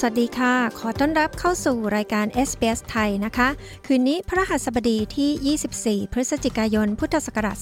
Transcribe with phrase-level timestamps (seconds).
[0.00, 3.48] สวัสดีค่ะ ขอต้อนรับเข้าสู่รายการ SBS ไทยนะคะ
[3.86, 7.56] คืนนี้พระหัสบดีที่ 24 พฤศจิกายน พุทธศักราช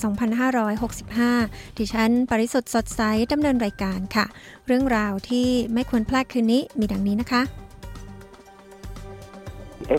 [0.86, 4.26] 2565 ดิฉัน ปริสุทธ์สดใสดำเนินรายการค่ะ
[4.66, 7.42] เรื่องราวที่ไม่ควรพลาดคืนนี้มีดังนี้นะคะ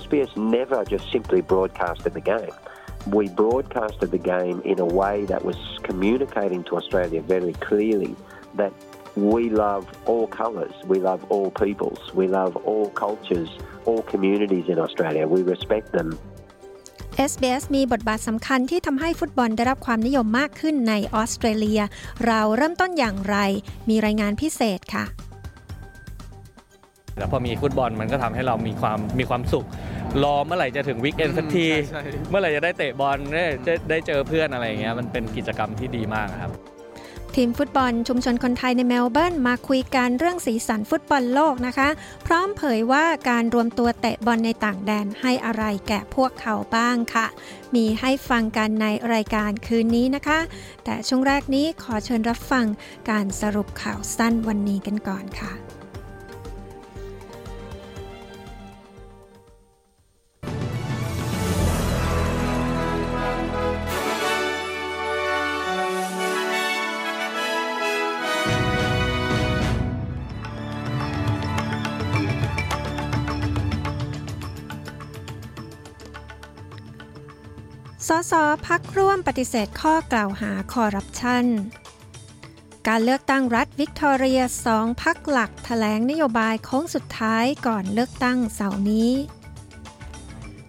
[0.04, 2.56] SBS never just simply broadcasted the game.
[3.18, 8.14] We broadcasted the game in a way that was communicating to Australia very clearly
[8.60, 8.74] that
[9.18, 13.50] we love all colours, we love all peoples, we love all cultures,
[13.86, 15.28] all communities in Australia.
[15.28, 16.10] We respect them.
[17.30, 21.82] SBS มีบทบาทสำคัญที่ทำให้ฟุตบอลได้รับความนิยมมากขึ้นในออสเตรเลีย
[22.28, 23.38] เราเริ่มต้นอย่างไร
[23.90, 25.06] มีรายงานพิเศษค่ะ
[27.18, 29.66] แล้วพอมีฟุตบอลมันก็ทำให้เรามีความมีความสุข
[30.24, 31.68] รอเมื่อไหร่จะถึงวิกเอนสักที
[32.30, 36.52] เมื่อไหร่จะได้เตะบอลได้ได้ได้เจอเพื่อนอะไรอย่างเงี้ยมันเป็นกิจกรรมที่ดีมากครับ
[37.42, 41.90] ทีมฟุตบอล ชุมชนคนไทยในเมลเบิร์นมาคุยกันเรื่องสีสันฟุตบอลโลกนะคะ
[42.26, 47.26] พร้อมเผยว่าการรวมตัวเตะบอลในต่างแดนให้อะไรแก่พวกเขาบ้างค่ะ
[47.76, 50.40] มีให้ฟังกันในรายการคืนนี้นะคะ
[50.84, 52.66] แต่ช่วงแรกนี้ขอเชิญรับฟัง
[53.10, 55.77] การสรุปข่าวสั้นวันนี้กันก่อนค่ะ
[78.08, 78.34] สส
[78.68, 81.46] พักร่วมปฏิเสธข้อกล่าวหาคอร์รัปชัน
[82.88, 89.12] การเลือกตั้งรัฐวิกตอเรียสองพักหลักถแถลงนโยบายโค้งสุดท้ายก่อนเลือกตั้งเสาร์นี้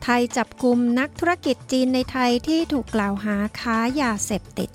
[0.02, 4.70] ไทยจับกลุ่มนักธุรกิจจีนในไทยที่ถูกกล่าวหาค้ายาเสพติด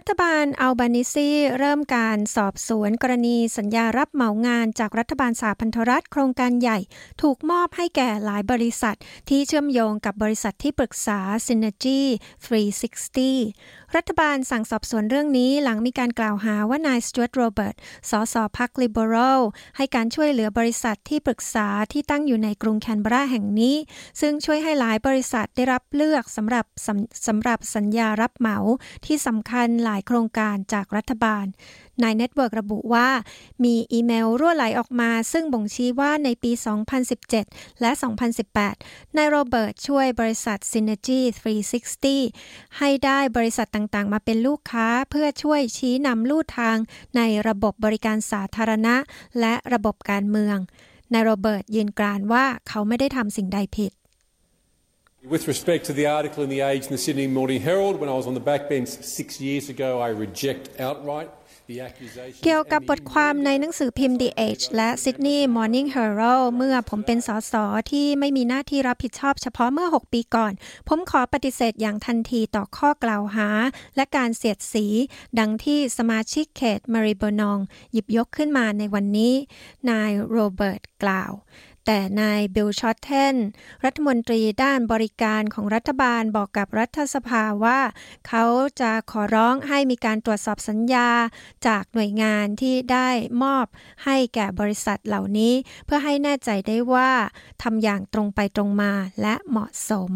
[0.00, 1.28] รัฐบาลอัลบานิซี
[1.58, 6.78] เริ่มการสอบสวนกรณีสัญญารับเหมางานจากรัฐบาลสาพันธรัฐโครงการใหญ่
[7.22, 8.96] ถูกมอบให้แก่หลายบริษัท
[9.28, 12.00] ที่เชื่อมโยงกับบริษัทที่ปรึกษา Synergy
[12.46, 17.76] 360 รัฐบาลสั่งสอบสวนเรื่องนี้หลังมีการกล่าวหาว่านายสจวตโรเบิร์ต
[18.10, 19.40] สสพรรคลิเบอรัล
[19.76, 23.76] ให้การช่วยเหลือบริษัทที่ปรึกษาที่ตั้งอยู่ในกรุงแคนเบราแห่งนี้
[24.20, 28.58] ซึ่งช่วยให้หลายบริษัทได้รับเลือกสำหรับสำสำหรับสัญญารับเหมา
[29.06, 31.44] ที่สำคัญหลายโครงการจากรัฐบาล
[32.02, 33.08] Nine Network ระบุว่า
[33.64, 36.52] มีอีเมลรั่วไหลออกมา ซึ่งบ่งชี้ว่าในปี
[37.16, 37.90] 2017 และ
[38.54, 41.20] 2018 นายโรเบิร์ตช่วยบริษัท Synergy
[41.98, 46.76] 360 ให้ได้บริษัทต่างๆ มาเป็นลูกค้าเพื่อช่วยชี้นำลู่ทาง
[47.16, 48.96] ในระบบบริการสาธารณะ
[49.40, 50.58] และระบบการเมือง
[51.12, 53.92] นายโรเบิร์ตยืนกรานว่าเขาไม่ได้ทำสิ่งใดผิด
[55.34, 58.14] With respect to the article in The Age and the Sydney Morning Herald, when I
[58.14, 61.28] was on the backbench six years ago, I reject outright.
[62.44, 67.54] เกี่ยวกับบทความในหนังสือพิมพ์ The Age และ Sydney Morning Herald เมื่อผมเป็นสส
[67.90, 70.52] ที่ไม่มีหน้าที่รับผิดชอบเฉพาะเมื่อ 6 ปีก่อน
[70.88, 73.48] ผมขอปฏิเสธอย่างทันทีต่อข้อกล่าวหา
[73.96, 74.86] และการเสียดสี
[75.38, 77.58] ดังที่สมาชิกเขตมาริโบนอง
[77.92, 79.34] หยิบยกขึ้นมาในวันนี้
[79.90, 81.32] นายโรเบิร์ตกล่าว
[81.90, 83.36] แต่นายบิลชอตเทน
[83.84, 87.80] รัฐมนตรีด้านบริการของรัฐบาลบอกกับรัฐสภาว่า
[88.28, 88.44] เขา
[88.80, 91.08] จะขอร้องให้มีการตรวจสอบสัญญา
[91.66, 93.08] จากหน่วยงานที่ได้
[93.42, 93.66] มอบ
[94.04, 95.54] ให้แก่บริษัทเหล่านี้
[95.84, 97.10] เพื่อให้แน่ใจได้ว่า
[97.62, 100.12] ทำอย่างตรงไปตรงมาและเหมาะสม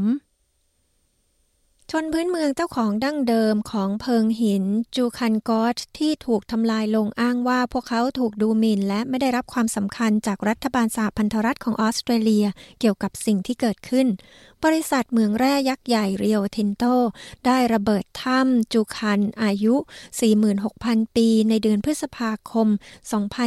[1.95, 4.65] ชนพื้นเมืองเจ้าของดั้งเดิมของเพิงหิน
[4.97, 12.47] จูคันกอตที่ถูกทำลายลงอ้างว่าพวกเขาถูกดูหมิ่น และไม่ได้รับความสำคัญจากรัฐบาลสหพันธรัฐของออสเตรเลีย
[12.81, 14.07] เกี่ยวกับสิ่งที่เกิดขึ้น
[14.65, 16.85] บริษัทเมืองแร่ยักษ์ใหญ่เรียวทินโต
[17.47, 19.75] ได้ระเบิดถ้ำจูคันอายุ
[20.47, 22.69] 46,000 ปีในเดือนพฤษภาคม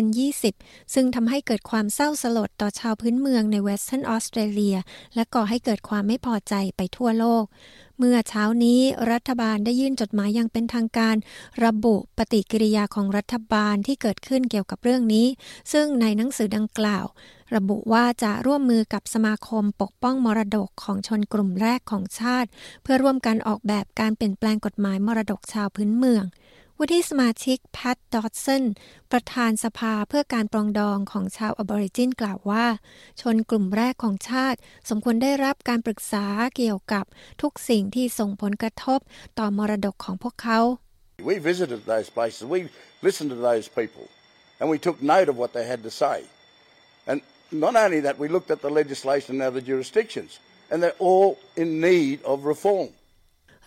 [0.08, 4.78] 2020 ซึ่งทำให้เกิดความเศร้าสลดต่อชาวพื้นเมืองในเวสเทิร์นออสเตรเลีย
[5.16, 7.46] และก่อให้เกิดความไม่พอใจไปทั่วโลก
[8.00, 8.82] เมื่อเช้านี้
[9.12, 11.16] รัฐบาลได้ยื่นจดหมายอย่างเป็นทางการ
[11.64, 15.28] ระบุปฏิกิริยาของรัฐบาลที่เกิดขึ้นเกี่ยวกับเรื่องนี้
[15.74, 17.06] ซึ่งในหนังสือดังกล่าว
[17.56, 22.50] ระบุว่าจะร่วมมือกับสมาคมปกป้องมรดกของชนกลุ่มแรกของชาติ
[22.84, 26.26] เพื่อร่วมกันออกแบบการเปลี่ยนแปลงกฎหมายมรดกชาวพื้นเมือง
[26.80, 28.64] วุฒิสมาชิกแพตดอตสัน
[29.12, 32.66] ประธานสภาเพื่อการปรองดองของชาวอบอริจินกล่าวว่า
[33.22, 34.58] ชนกลุ่มแรกของชาติ
[34.90, 36.26] สมควรได้รับการปรึกษา
[36.56, 37.06] เกี่ยวกับ
[37.42, 39.00] ทุกสิ่งที่ส่งผลกระทบ
[39.40, 40.60] ต่อมรดกของพวกเขา
[41.30, 42.44] We visited those places.
[42.56, 42.60] We
[43.08, 44.06] listened to those people,
[44.60, 46.18] and we took note of what they had to say.
[47.10, 47.20] And
[47.60, 51.82] not only that, we looked at the legislation in other jurisdictions, and they're all in
[51.82, 52.90] need of reform.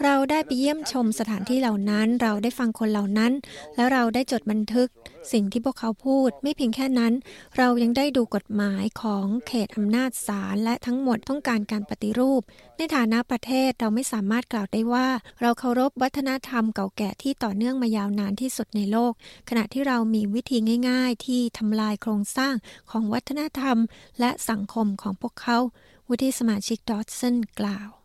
[0.04, 3.32] เราได้ไปเยี่ยมชมสถานที่เหล่านั้น เราได้ฟังคนเหล่านั้น
[3.76, 4.88] แล้วเราได้จดบันทึก
[5.32, 7.12] สิ่งที่พวกเขาพูด ไม่เพียงแค่นั้น
[7.58, 12.42] เรายังได้ดูกฎหมายของเขตอำนาจศาลและทั้งหมดต้องการการปฏิรูป
[12.78, 15.08] ในฐานะประเทศเราไม่สามารถกล่าวได้ว่า
[15.40, 19.12] เราเคารพวัฒนธรรมเก่าแก่ที่ต่อเนื่องมายาวนานที่สุดในโลก
[19.48, 20.58] ขณะที่เรามีวิธี
[20.88, 22.54] ง่าย ๆ ที่ทำลายโครงสร้าง
[22.90, 23.76] ของวัฒนธรรม
[24.20, 25.58] และสังคมของพวกเขา
[26.08, 27.97] วุฒิสมาชิกดอตสันกล่าว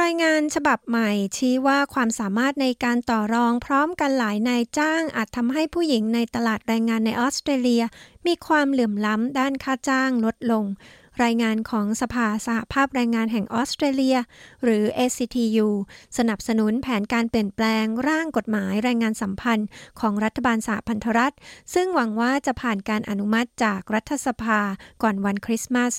[0.00, 7.82] รายงานฉบับใหม่ชี้ว่าความสามารถในการต่อรองพร้อมกันหลายนายจ้างอาจทำให้ผู้หญิงในตลาดแรงงานในออสเตรเลีย
[8.26, 10.64] มีความเหลื่อมล้ำด้านค่าจ้างลดลง
[11.22, 14.16] รายงานของสภาสหภาพแรงงานแห่งออสเตรเลีย
[14.64, 15.68] หรือ ACTU
[16.18, 19.68] สนับสนุนแผนการเปลี่ยนแปลงร่างกฎหมายแรงงานสัมพันธ์
[20.00, 21.34] ของรัฐบาลสหพันธรัฐ
[21.74, 24.60] ซึ่งหวังว่าจะผ่านการอนุมัติจากรัฐสภา
[25.02, 25.94] ก่อนวันคริสต์มาส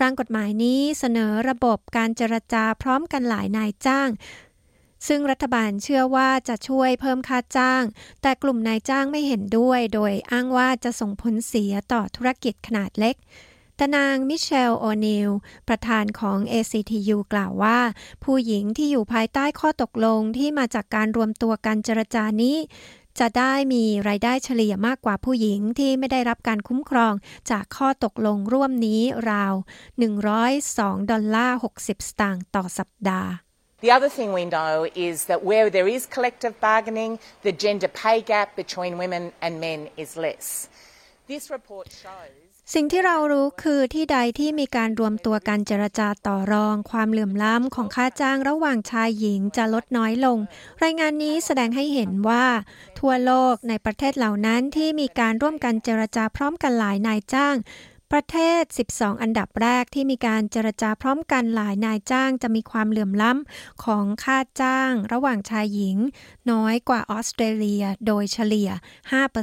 [0.00, 4.08] ร่างกฎหมายนี้เสนอระบบการเจรจาพร้อมกันหลายนายจ้าง
[5.06, 7.82] ซึ่งรัฐบาลเชื่อว่าจะช่วยเพิ่มค่าจ้าง
[8.22, 13.16] แต่กลุ่มนายจ้างไม่เห็นด้วย โดยอ้างว่าจะส่งผลเสียต่อธุรกิจขนาดเล็ก
[13.76, 15.30] แต่นางมิเชล โอนิล
[15.68, 17.78] ประธานของ ACTU กล่าวว่า
[18.24, 22.56] ผู้หญิงที่อยู่ภายใต้ข้อตกลงที่มาจากการรวมตัวกันเจรจานี้
[23.20, 27.14] จะได้มีรายได้เฉลี่ยมากกว่าผู้หญิงที่ไม่ได้รับการคุ้มครอง
[27.50, 29.54] จากข้อตกลงร่วมนี้ราว
[30.32, 33.30] 102 ดอลลาร์60 สตางค์ต่อสัปดาห์
[33.84, 34.74] The other thing we know
[35.08, 37.12] is that where there is collective bargaining,
[37.46, 40.46] the gender pay gap between women and men is less.
[41.32, 50.38] This report shows สิ่งที่เรารู้คือที่ใดที่มีการรวมตัวกันเจรจาต่อรอง ความเหลื่อมล้ำของค่าจ้างระหว่างชายหญิงจะลดน้อยลง
[50.84, 52.44] รายงานนี้แสดงให้เห็นว่า
[52.98, 57.54] ทั่วโลกในประเทศเหล่านั้นที่มีการร่วมกันเจรจาพร้อมกันหลายนายจ้าง
[58.12, 58.62] ประเทศ
[58.94, 65.96] 12 อันดับแรกที่มีการเจรจาพร้อมกันหลายนายจ้างจะมีความเหลื่อมล้ำของค่าจ้างระหว่างชายหญิง
[66.50, 68.70] น้อยกว่าออสเตรเลียโดยเฉลี่ย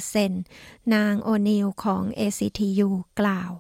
[0.10, 3.52] 5%นางโอนิลของ ACTU กล่าว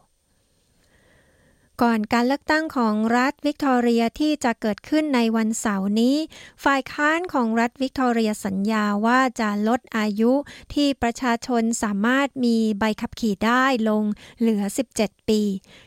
[1.86, 6.16] ก่อนการเลือกตั้งของรัฐวิกตอเรียที่จะเกิดขึ้นในวันเสาร์นี้
[6.64, 10.34] ฝ่ายค้านของรัฐวิกตอเรียสัญญาว่าจะลดอายุ
[10.74, 14.04] ที่ประชาชนสามารถมีใบขับขี่ได้ลง
[14.40, 14.64] เหลือ
[14.98, 15.42] 17 ปี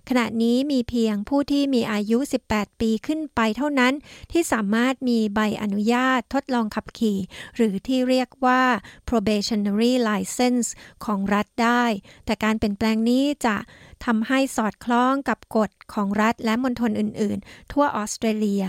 [0.09, 2.19] ขณะนี้มีเพียงผู้ที่มีอายุ
[2.51, 3.95] 18 ปีขึ้นไปเท่านั้น
[4.33, 7.19] ที่สามารถมีใบอนุญาตทดลองขับขี่
[7.57, 8.63] หรือที่เรียกว่า
[9.09, 10.69] probationary license
[11.05, 11.85] ของรัฐได้
[12.25, 13.57] แต่การเปลี่ยนแปลงนี้จะ
[14.05, 18.65] ทำให้สอดคล้องกับกฎของรัฐและมณฑลอื่น ๆ ทั่วออสเตรเลีย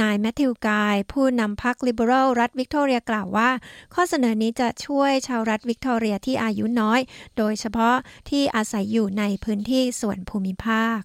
[0.00, 3.50] นายแมทธิวกาย ผู้นำพรรคลิเบอรัลรัฐวิกตอเรียกล่าวว่า
[3.94, 7.00] ข้อเสนอนี้จะช่วยชาวรัฐวิกตอเรียที่อายุน้อย
[7.36, 7.96] โดยเฉพาะ
[8.30, 11.00] ที่อาศัยอยู่ในพื้นที่ส่วนภูมิภาค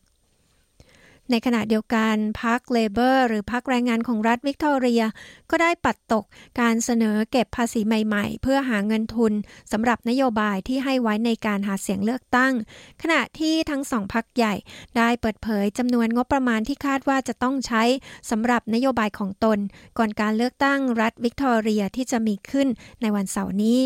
[1.31, 5.03] ในขณะเดียวกันพรรค Labor หรือพรรคแรงงานของรัฐวิกตอเรีย
[5.49, 6.23] ก็ได้ปัดตก
[6.59, 9.33] การเสนอเก็บภาษีใหม่ๆ เพื่อหาเงินทุน
[9.71, 12.53] สำหรับนโยบายที่ให้ไว้ในการหาเสียงเลือกตั้ง
[13.01, 14.53] ขณะที่ทั้งสองพรรคใหญ่
[14.97, 17.83] ได้เปิดเผยจำนวนงบประมาณที่คาดว่าจะต้องใช้
[18.29, 19.59] สำหรับนโยบายของตน
[19.97, 22.67] ก่อนการเลือกตั้งรัฐวิกตอเรียที่จะมีขึ้น
[23.01, 23.79] ในวันเสาร์นี้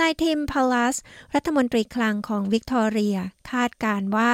[0.00, 0.96] นายทิมพาลัส
[1.34, 3.18] รัฐมนตรีคลังของวิกตอเรีย
[3.50, 4.32] คาดการณ์ว่า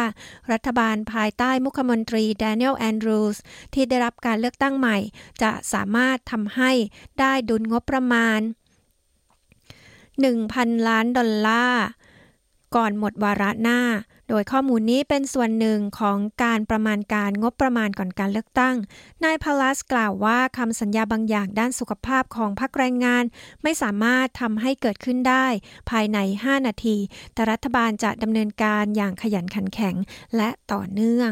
[0.52, 3.36] รัฐบาลภายใต้มุขมนตรีแดเนียลแอนดรูส
[3.74, 4.96] ที่ได้รับการเลือกตั้งใหม่
[5.42, 6.70] จะสามารถทำให้
[7.20, 8.40] ได้ดุลงบประมาณ
[9.68, 11.84] 1,000 ล้านดอลลาร์
[12.76, 13.80] ก่อนหมดวาระหน้า
[14.28, 18.76] โดยข้อมูลนี้เป็นส่วนหนึ่งของการประมาณการงบประมาณก่อนการเลือกตั้ง
[19.24, 23.24] นายพาลัสกล่าวว่าคำสัญญาบางอย่างด้านสุขภาพของพักแรงงาน
[23.62, 25.46] ไม่สามารถทำให้เกิดขึ้นได้
[25.90, 26.96] ภายใน 5 นาที
[27.34, 29.96] แต่รัฐบาลจะดำเนินการอย่างขยันขันแข็ง
[30.36, 31.30] และต่อเนื่อง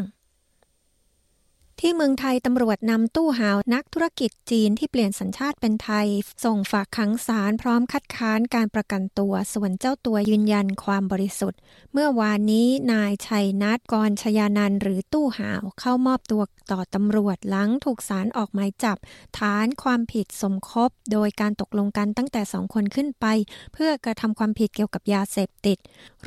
[1.79, 6.07] ที่เมืองไทยตำรวจนำตู้หาวนักธุรกิจจีนที่เปลี่ยนสัญชาติเป็นไทย
[6.45, 11.59] ส่งฝากขังศาลพร้อมคัดค้านการประกันตัว ส่วนเจ้าตัวยืนยันความบริสุทธิ์
[11.93, 18.97] เมื่อวานนี้นายชัยนัทกรชยานันหรือตู้หาวเข้ามอบตัวต่อตำรวจหลังถูกศาลออกหมายจับ
[19.37, 23.25] ฐานความผิดสมคบ โดยการตกลงกันตั้งแต่สองคนขึ้นไป
[23.73, 25.77] เพื่อกระทำความผิดเกี่ยวกับยาเสพติด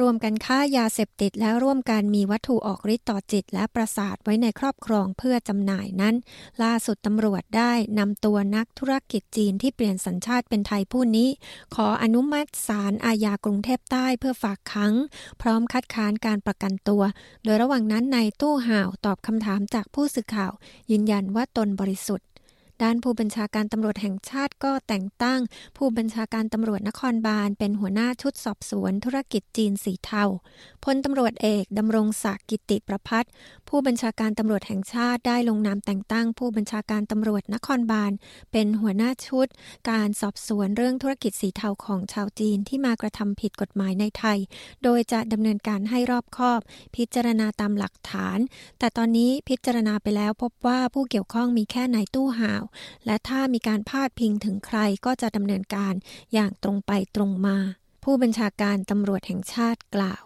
[0.01, 6.15] รวมกันฆ่ายาเสพติดและร่วมกันมีวัตถุออกฤทธิ์ต่อจิตและประสาทไว้ในครอบครองเพื่อจำหน่ายนั้น
[6.63, 11.29] ล่าสุดตำรวจได้นำตัวนักธุรกิจจีนที่เปลี่ยนสัญชาติเป็นไทยผู้นี้
[11.75, 14.95] ขออนุมัติศาลอาญากรุงเทพใต้เพื่อฝากขัง
[15.43, 17.03] พร้อมคัดค้านการประกันตัว
[17.45, 20.53] โดยระหว่างนั้นนายตู้ห่าวตอบคำถามจากผู้สื่อข่าว
[20.91, 22.29] ยืนยันว่าตนบริสุทธิ์
[22.83, 25.41] ด้านผู้บัญชาการตำรวจแห่งชาติก็แต่งตั้ง
[25.77, 30.25] ผู้บัญชาการตำรวจนครบาล เป็นหัวหน้าชุดสอบสวนธุรกิจจีนสีเทา
[30.85, 33.25] พลตำรวจเอกดำรงศักดิ์กิติประพัฒ
[33.69, 38.13] ผู้บัญชาการตำรวจแห่งชาติได้ลงนามแต่งตั้ง ผู้บัญชาการตำรวจนครบาล
[38.53, 39.47] เป็นหัวหน้าชุด
[39.91, 44.39] การสอบสวนเรื่องธุรกิจสีเทาของชาวจีนที่มากระทำผิดกฎหมายในไทย
[44.83, 46.61] โดยจะดำเนินการให้รอบคอบ
[46.97, 48.39] พิจารณาตามหลักฐาน
[48.79, 52.63] แต่ตอนนี้พิจารณาไปแล้วพบว่าผู้เกี่ยวข้องมีแค่นายตู้ห่าว
[53.07, 55.95] และถ้ามีการพาดพิงถึงใครก็จะดำเนินการ
[56.35, 57.59] อย่างตรงไปตรงมา
[58.05, 60.26] ผู้บัญชาการตำรวจแห่งชาติกล่าว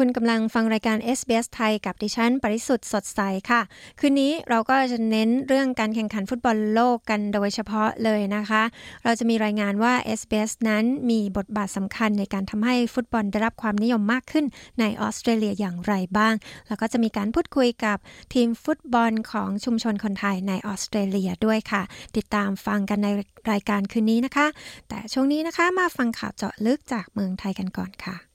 [0.00, 3.20] คุณกำลังฟังรายการ SBS ไทยกับดิฉัน ปริสุทธ์สดใส
[3.50, 3.60] ค่ะ
[3.98, 8.62] คืนนี้เราก็จะเน้นเรื่องการแข่งขันฟุตบอลโลกกันโดยเฉพาะเลยนะคะ
[9.04, 14.46] เราจะมีรายงานว่า SBS นั้นมีบทบาทสำคัญในการทำให้ฟุตบอลได้รับความนิยมมากขึ้น
[14.80, 16.34] ในออสเตรเลียอย่างไรบ้าง
[16.68, 17.98] แล้วก็จะมีการพูดคุยกับ
[18.34, 21.82] ทีมฟุตบอลของชุมชนคนไทยในออสเตรเลียด้วยค่ะ
[22.16, 23.08] ติดตามฟังกันใน
[23.50, 24.46] รายการคืนนี้นะคะ
[24.88, 28.33] แต่ช่วงนี้นะคะมาฟังข่าวเจาะลึกจากเมืองไทยกันก่อนค่ะ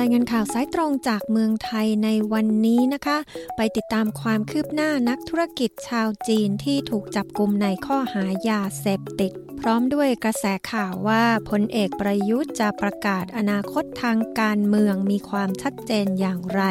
[0.00, 3.18] รายงานข่าวสายตรงจากเมืองไทยในวันนี้นะคะ
[3.56, 16.62] ไปติดตามความคืบหน้านักธุรกิจชาวจีนที่ถูกจับกลุ่มในข้อหายาเสพติด พร้อมด้วยกระแสข่าวว่าพลเอกประยุทธ์จะประกาศอนาคตทางการเมืองมีความชัดเจนอย่างไร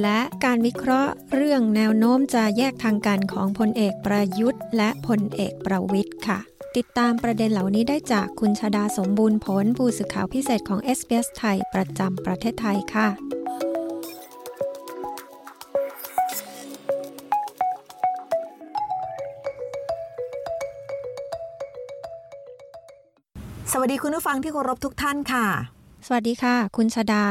[0.00, 13.08] และการวิเคราะห์เรื่องแนวโน้มจะแยกทางการของพลเอกประยุทธ์ และพลเอกประวิทย์ค่ะ ติดตามประเด็นเหล่านี้ได้จากคุณชาดาสมบูรณ์ผลผู้สื่อข่าวพิเศษของ s อ s ไทย ประจำประเทศไทยค่ะ
[23.72, 25.46] สวัสดีคุณผู้ฟังที่เคารพทุกท่านค่ะ
[26.06, 27.24] สวัสดีค่ะ คุณชาดา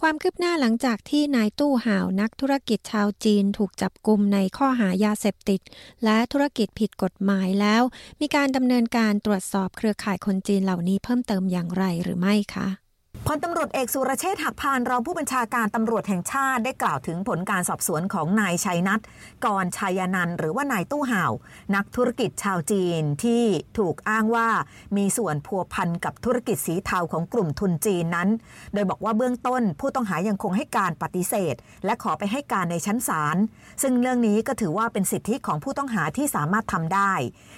[0.00, 5.60] ความคืบหน้าหลังจากที่นายตู้ห่าวนักธุรกิจชาวจีนถูกจับกลุมในข้อหายาเสพติด
[6.04, 7.82] และธุรกิจผิดกฎหมายแล้ว
[8.20, 12.85] มีการดำเนินการตรวจสอบเครือข่ายคนจีนเหล่านี้เพิ่มเติมอย่างไรหรือไม่คะ
[13.28, 19.00] พลตำรวจเอกสุรเชษฐ์หักพานรองผู้บัญชาการตำรวจแห่งชาติได้กล่าวถึงผลการสอบสวนของนายชัยนัท
[19.44, 21.32] กรชัยนันหรือว่านายตู้ห่าว
[21.74, 23.44] นักธุรกิจชาวจีนที่
[23.78, 24.48] ถูกอ้างว่า
[24.96, 28.28] มีส่วนพัวพันกับธุรกิจสีเทาของกลุ่มทุนจีนนั้น
[28.74, 31.54] โดยบอกว่าเบื้องต้นผู้ต้องหายังคงให้การปฏิเสธ
[31.84, 33.36] และขอไปให้การในชั้นศาล
[33.82, 37.12] ซึ่งเรื่องนี้ก็ถือว่าเป็นสิทธิของผู้ต้องหาที่สามารถทำได้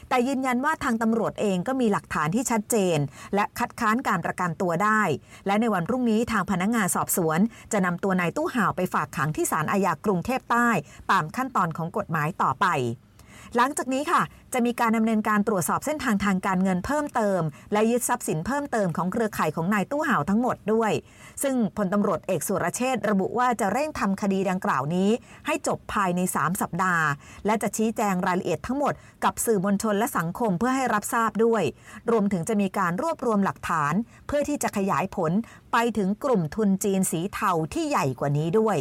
[0.08, 2.98] แต่ยืนยันว่าทางตำรวจเองก็มีหลักฐานที่ชัดเจน
[3.34, 5.02] และคัดค้านการประกันตัวได้
[5.46, 7.38] และในวันพรุ่งนี้ทางพนักงงานสอบสวน
[7.72, 10.68] จะนำตัวนายตู้ห่าวไปฝากขังที่ศาลอาญากรุงเทพใต้
[11.10, 12.66] ตามขั้นตอนของกฎหมายต่อไป
[13.56, 14.22] หลังจากนี้ค่ะ
[14.52, 17.40] จะมีการดำเนินการตรวจสอบเส้นทางทางการเงินเพิ่มเติม
[17.72, 20.92] และยึดทรัพย์สินเพิ่มเติมของเครือข่ายของนายตู้ห่าวทั้งหมดด้วย
[21.42, 25.10] ซึ่งพลตำรวจเอกสุรเชษระบุว่าจะเร่งทำคดีดังกล่าวนี้
[25.46, 27.06] ให้จบภายใน 3 สัปดาห์
[27.46, 31.62] และจะชี้แจงรายละเอียดทั้งหมดกับสื่อมวลชนและสังคมเพื่อให้รับทราบด้วย
[32.10, 33.94] รวมถึงจะมีการรวบรวมหลักฐาน
[34.26, 35.32] เพื่อที่จะขยายผล
[35.72, 38.78] ไปถึงกลุ่มทุนจีนสีเทาที่ใหญ่กว่านี้ด้วย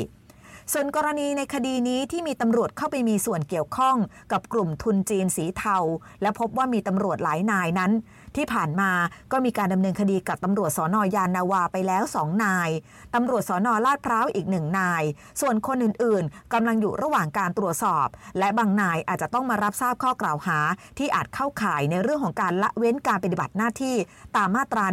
[0.73, 3.97] ส่วนกรณีในคดีนี้ที่มีตำรวจเข้าไปมีส่วนเกี่ยวข้อง
[4.31, 5.77] กับกลุ่มทุนจีนสีเทา
[6.21, 7.91] และพบว่ามีตำรวจหลายนายนั้น
[8.37, 8.91] ที่ผ่านมา
[9.31, 12.69] ก็มีการดำเนินคดีกับตำรวจสอนอยานนาวาไปแล้วสองนาย
[13.15, 15.03] ตำรวจสอนอลาดพร้าวอีกหนึ่งนาย
[15.41, 18.07] ส่วนคนอื่นๆกำลังอยู่ระหว่างการตรวจสอบ
[18.39, 20.59] และบางนายอาจจะต้องมารับทราบข้อกล่าวหา
[20.97, 23.95] ที่อาจเข้าข่ายในเรื่องของการละเว้นการปฏิบัติหน้าที่
[24.35, 24.85] ตามมาตรา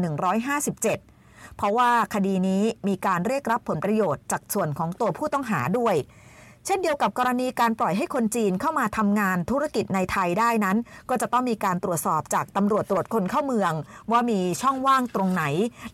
[0.55, 5.97] 157เพราะว่าคดีนี้มีการเรียกรับผลประโยชน์จากส่วนของตัวผู้ต้องหาด้วย
[6.67, 10.77] เช่นเดียวกับกรณีการปล่อยให้คนจีนเข้ามาทำงานธุรกิจในไทยได้นั้น
[11.11, 13.73] ก็จะต้องมีการตรวจสอบจากตำรวจตรวจคนเข้าเมือง
[14.11, 15.45] ว่ามีช่องว่างตรงไหน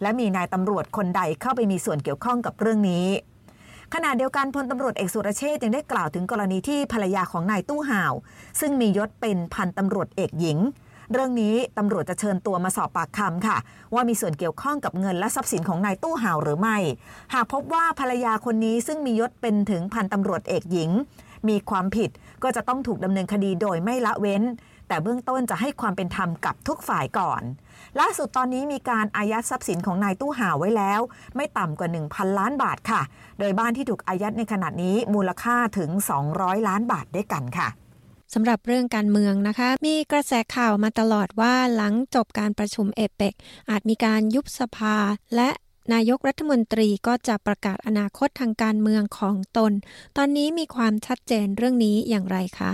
[0.03, 3.07] และมีนายตำรวจคนใดเข้าไปมีส่วนเกี่ยวข้องกับเรื่องนี้
[3.95, 8.15] ขณะเดียวกันพลตำรวจเอกสุรเชษยังได้กล่าวถึงกรณีที่ภรรยาของนายตู้ห่าว
[8.61, 10.59] ซึ่งมียศเป็นพันตำรวจเอกหญิง
[11.13, 13.57] เรื่องนี้ตำรวจจะเชิญตัวมาสอบปากคำค่ะ
[13.95, 16.77] ว่ามีส่วนเกี่ยวข้องกับเงินและทรัพย์สินของนายตู้ห่าวหรือไม่
[17.35, 20.91] หากพบว่าภรรยาคนนี้ซึ่งมียศเป็นถึงพันตำรวจเอกหญิง
[21.49, 22.11] มีความผิด
[22.43, 24.43] ก็จะต้องถูกดำเนินคดีโดยไม่ละเว้น
[24.89, 27.43] แต่เบื้องต้นจะให้ความเป็นธรรมกับทุกฝ่ายก่อน
[28.01, 31.01] ล่าสุดตอนนี้มีการอายัดทรัพย์สินของนายตู้ห่าวไว้แล้ว
[31.37, 33.03] ไม่ต่ำกว่า 1,000 ล้านบาทค่ะ
[33.39, 35.91] โดยบ้านที่ถูกอายัดในขณะนี้มูลค่าถึง
[36.31, 37.69] 200 ล้านบาทด้วยกันค่ะ
[38.35, 43.35] สำหรับเรื่องการเมืองนะคะ มีกระแสข่าวมาตลอดว่าหลังจบการประชุมเอเปก
[43.71, 44.97] อาจมีการยุบสภา
[45.37, 45.51] และ
[45.93, 49.73] นายกรัฐมนตรีก็จะประกาศอนาคตทางการเมืองของตน
[50.17, 52.73] ตอนนี้มีความชัดเจนเรื่องนี้อย่างไรคะ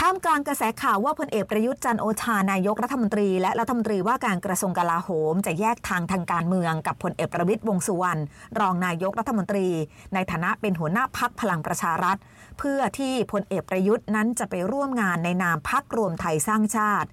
[0.00, 8.20] ท่ามกลางกระแสข่าวว่าพลเอกประยุทธ์จันโอชานายกรัฐมนตรี และรัฐมนตรีว่าการกระทรวงกลาโหม จะแยกทางทางการเมืองกับพลเอกประวิตยวงสุวรรณ
[8.60, 9.66] รองนายกรัฐมนตรี
[10.14, 12.16] ในฐานะเป็นหัวหน้าพักพลังประชารัฐ
[12.58, 17.08] เพื่อที่พลเอกประยุทธ์นั้นจะไปร่วมงานในนามพักรวมไทยสร้างชาติ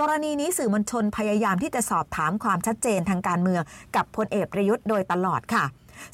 [0.00, 3.62] กรณีนี้สื่อมวลชนพยายามที่จะสอบถามความชัดเจนทางการเมือง
[3.96, 5.64] กับพลเอกประยุทธ์โดยตลอดค่ะ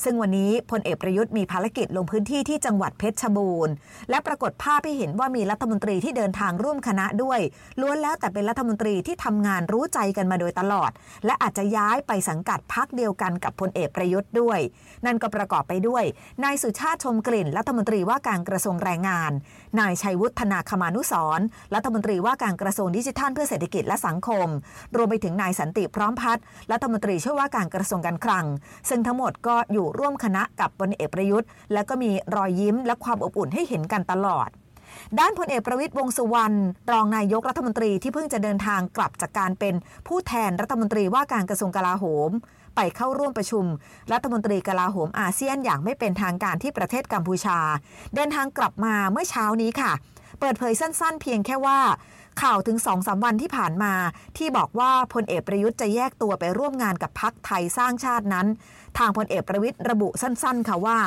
[0.04, 3.72] ซึ่งวันนี้พลเอกประยุทธ์มีภารกิจลงพื้นที่ที่จังหวัดเพชรบูรณ์
[4.10, 7.40] และปรากฏภาพให้เห็นว่ามีรัฐมนตรีที่เดินทางร่วมคณะด้วย
[7.80, 10.90] ล้วนแล้วแต่เป็นรัฐมนตรีที่ทำงานรู้ใจกันมาโดยตลอด
[11.26, 14.58] และอาจจะย้ายไปสังกัดพักเดียวกันกับพลเอกประยุทธ์ด้วย
[15.06, 16.04] นั่นก็ประกอบไปด้วย
[16.44, 19.32] นายสุชาติชมกลิ่น รัฐมนตรีว่าการกระทรวงแรงงาน
[19.80, 21.40] นายชัยวุฒนาคมานุสร
[21.74, 24.48] รัฐมนตรีว่าการกระทรวงดิจิทัลเพื่อเศรษฐกิจและสังคม
[24.96, 28.46] รวมไปถึงนายสันติพร้อมพัฒน์รัฐมนตรีช่วยว่าการกระทรวงการคลัง
[28.88, 34.48] ซึ่งทั้งหมดก็อยู่ร่วมคณะกับพลเอกประยุทธ์ และก็มีรอยยิ้มและความอบอุ่นให้เห็นกันตลอด
[35.18, 36.56] ด้านพลเอกประวิตยวงสุวรรณ
[36.92, 39.74] รองนายกรัฐมนตรีที่เพิ่งจะเดินทางกลับจากการเป็น
[40.08, 42.30] ผู้แทนรัฐมนตรีว่าการกระทรวงกลาโหม
[42.76, 43.64] ไปเข้าร่วมประชุม
[44.12, 47.58] รัฐมนตรีกลาโหมอาเซียนอย่างไม่เป็นทางการที่ประเทศกัมพูชา
[48.14, 49.92] เดินทางกลับมาเมื่อเช้านี้ค่ะ
[50.40, 51.80] เปิดเผยสั้น ๆ เพียงแค่ว่า
[52.42, 53.94] ข่าวถึงสองสาวันที่ผ่านมา
[54.36, 58.46] ที่บอกว่าพลเอกประยุทธ์จะแยกตัวไปร่วมงานกับพักไทยสร้างชาตินั้น
[58.98, 60.98] ทางพลเอกประวิทย์ระบุสั้นๆ ค่ะว่า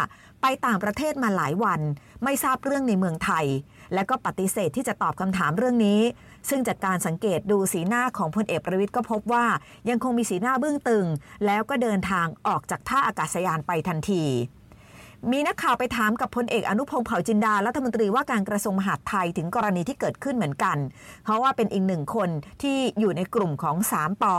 [0.41, 1.81] ไปต่างประเทศมาหลายวัน
[2.23, 3.45] ไม่ทราบเรื่องในเมืองไทย
[3.93, 6.01] และก็ปฏิเสธที่จะตอบคำถามเรื่องนี้
[6.49, 9.45] ซึ่งจากการสังเกตดูสีหน้าของพลเอกประวิทย์ก็พบว่า
[9.89, 11.05] ยังคงมีสีหน้าบึ้งตึง
[11.45, 14.23] แล้วก็เดินทางออกจากท่าอากาศยานไปทันที
[15.31, 20.77] มีนักข่าวไปถามกับพลเอกอนุพงศ์เผ่าจินดารัฐมนตรีว่าการกระทรวงมหาดไทยถึงกรณีที่เกิดขึ้นเหมือนกัน
[21.23, 22.29] เพราะว่าเป็นอีกหนึ่งคน
[22.61, 24.35] ที่อยู่ในกลุ่มของ3ปอ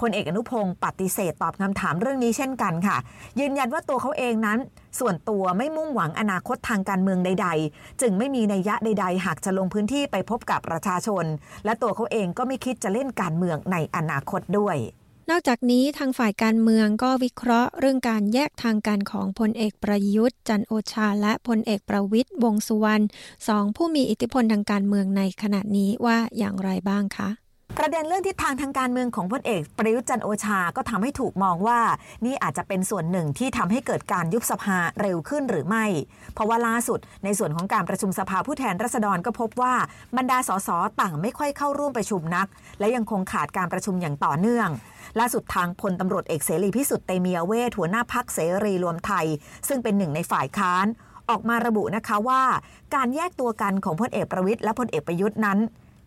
[0.00, 2.96] พลเอกอนุพงศ์ปฏิเสธตอบคำถามเรื่องนี้เช่นกันค่ะ
[3.40, 4.58] ยืนยันว่าตัวเขาเองนั้น
[4.98, 11.24] ส่วนตัวไม่มุ่งหวังอนาคตทางการเมืองใด ๆ จึงไม่มีนัยยะใด ๆ หากจะลงพื้นที่ไปพบกับประชาชน
[11.64, 14.78] และตัวเขาเองก็ไม่คิดจะเล่นการเมืองในอนาคตด้วย
[15.28, 23.04] นอกจากนี้ทางฝ่ายการเมืองก็วิเคราะห์เรื่องการแยกทางการของพลเอกประยุทธ์ จันโอชา และพลเอกประวิทย์วงสุวรรณ
[23.48, 27.30] สองผู้มีอิทธิพลทางการเมืองในขณะนี้ว่าอย่างไรบ้างคะ
[27.78, 31.80] ประเด็นเรื่องทิศทางทางการเมืองของพลเอกประยุทธ์จันโอชาก็ทำให้ถูกมองว่า
[32.26, 35.84] นี่อาจจะเป็นส่วนหนึ่งที่ทำให้เกิดการยุบสภาเร็วขึ้นหรือไม่
[36.34, 39.74] เพราะว่าล่าสุดในส่วนของการประชุมสภาผู้แทนราษฎรก็พบว่า
[40.16, 40.68] บรรดาสส
[41.00, 42.46] ต่างไม่ค่อยเข้าร่วมประชุมนัก
[42.80, 44.68] และยังคงขาดการประชุมอย่างต่อเนื่อง
[45.18, 49.26] ล่าสุดทางพลตำรวจเอกเสรีพิสุทธิ์เตมียเวทหัวหน้าพักเสรีรวมไทย
[49.68, 50.86] ซึ่งเป็นหนึ่งในฝ่ายค้าน
[51.30, 52.42] ออกมาระบุนะคะว่า
[52.94, 55.58] การแยกตัวกันของพลเอกประวิทย์และพลเอกประยุทธ์นั้น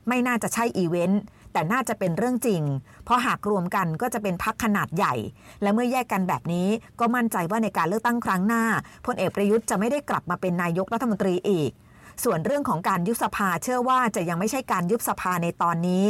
[0.08, 1.22] ไม่น่าจะใช่อีเวนต์
[1.54, 2.62] แต่น่าจะเป็นเรื่องจริง
[3.06, 5.14] เพราะหากรวมกันก็จะเป็นพักขนาดใหญ่
[5.62, 6.68] และเมื่อแยกกันแบบนี้
[7.00, 8.64] ก็มั่นใจว่าในการเลือกตั้งครั้งหน้า
[9.06, 11.72] พลเอกประยุทธ์จะไม่ได้กลับมาเป็นนายกรัฐมนตรีอีก
[12.24, 16.06] ส่วนเรื่องของการยุบสภาเชื่อว่าจะยังไม่ใช่การยุบสภาในตอนนี้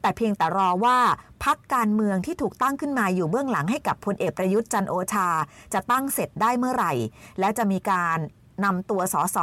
[0.00, 0.98] แต่เพียงแต่รอว่า
[1.44, 5.28] พักการเมืองที่ถูกตั้งขึ้นมาอยู่เบื้องหลังให้กับพลเอกประยุทธ์จันโอชา
[5.72, 6.92] จะตั้งเสร็จได้เมื่อไหร่
[7.40, 8.18] และจะมีการ
[8.64, 9.38] นำตัวสส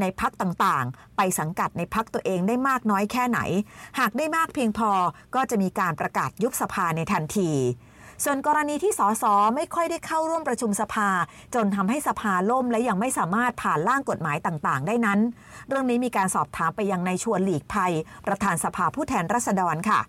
[0.00, 3.40] ในพักต่างๆ ไปสังกัดในพักตัวเองได้มากน้อยแค่ไหน
[3.98, 4.90] หากได้มากเพียงพอ
[5.34, 7.52] ก็จะมีการประกาศยุบสภาในทันที
[8.24, 11.08] ส่วนกรณีที่สสไม่ค่อยได้เข้าร่วมประชุมสภา
[11.54, 15.20] จนทำให้สภาล่มและยังไม่สามารถผ่านร่างกฎหมายต่างๆ ได้นั้น
[15.68, 17.92] เรื่องนี้มีการสอบถามไปยังในชวนหลีกภัย
[18.26, 20.00] ประธานสภาผู้แทนราษฎรค่ะ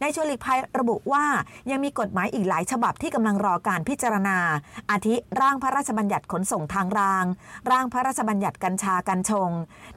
[0.00, 1.24] ในชวนหลีกภัยระบุว่า
[1.70, 4.38] ยังมีกฎหมายอีกหลายฉบับที่กำลังรอการพิจารณา
[4.90, 7.24] อาทิร่างพระราชบัญญัติขนส่งทางราง
[7.70, 9.50] ร่างพระราชบัญญัติกัญชากัญชง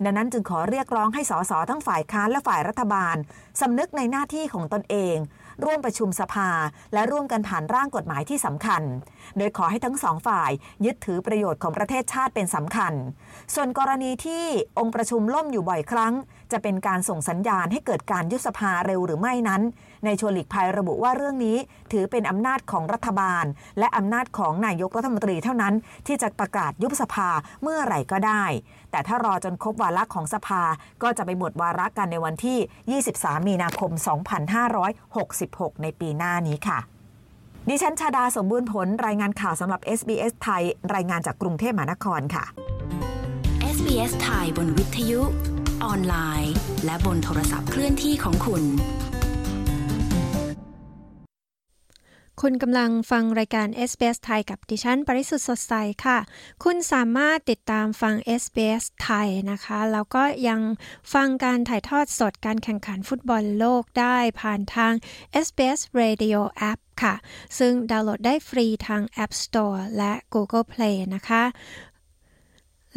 [0.04, 3.16] ดังนั้นจึงขอเรียกร้องให้สสทั้งฝ่ายค้านและฝ่ายรัฐบาล
[3.62, 5.18] สำนึกในหน้าที่ของตนเอง
[5.64, 6.50] ร่วมประชุมสภา
[6.94, 8.82] และร่วมกันผ่านร่างกฎหมายที่สำคัญ
[9.38, 10.52] โดยขอให้ทั้งสองฝ่าย
[10.86, 12.94] ยึดถือประโยชน์ของประเทศชาติเป็นสำคัญ
[13.56, 14.46] ส่วนกรณีที่
[14.80, 16.14] องค์ประชุมล่มอยู่บ่อยครั้ง
[16.52, 19.62] จะเป็นการส่งสัญญาณให้เกิดการยุบสภาเร็วหรือไม่นั้น
[20.06, 21.58] ในชวนหลีกภัยระบุว่าเรื่องนี้
[21.92, 23.46] ถือเป็นอำนาจของรัฐบาล
[23.80, 25.74] และอำนาจของนายกรัฐมนตรีเท่านั้น
[26.08, 27.30] ที่จะประกาศยุบสภา
[27.62, 28.44] เมื่อไหร่ก็ได้
[28.92, 30.64] แต่ถ้ารอจนครบวาระของสภา
[31.04, 33.92] ก็จะไปหมดวาระกันในวันที่ 23 มีนาคม
[35.08, 36.80] 2566 ในปีหน้านี้ค่ะ
[37.70, 40.64] ดิฉันชาดาสมบูรณ์ผลรายงานข่าวสำหรับ SBS ไทย
[40.96, 42.46] รายงานจากกรุงเทพมหานครค่ะ
[43.76, 45.22] SBS ไทยบนวิทยุ
[45.84, 46.54] ออนไลน์
[46.86, 48.64] และบนโทรศัพท์เคลื่อนที่ของคุณ
[52.46, 55.74] คุณกำลังฟังรายการ SBS ไทยกับดิฉัน ปริสุทธ์สดใส
[56.06, 56.18] ค่ะ
[56.64, 60.62] คุณสามารถติดตามฟัง SBS ไทยนะคะ แล้วก็ยัง
[61.14, 64.94] ฟังการถ่ายทอดสดการแข่งขันฟุตบอลโลกได้ผ่านทาง
[65.46, 67.14] SBS Radio App ค่ะ
[67.60, 71.44] ซึ่งดาวน์โหลดได้ฟรีทาง App Store และ Google Play นะคะ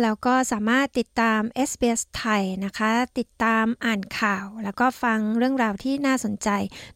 [0.03, 6.49] แล้วก็สามารถติดตาม SBS ไทยนะคะ ติดตามอ่านข่าว แล้วก็ฟังเรื่องราวที่น่าสนใจ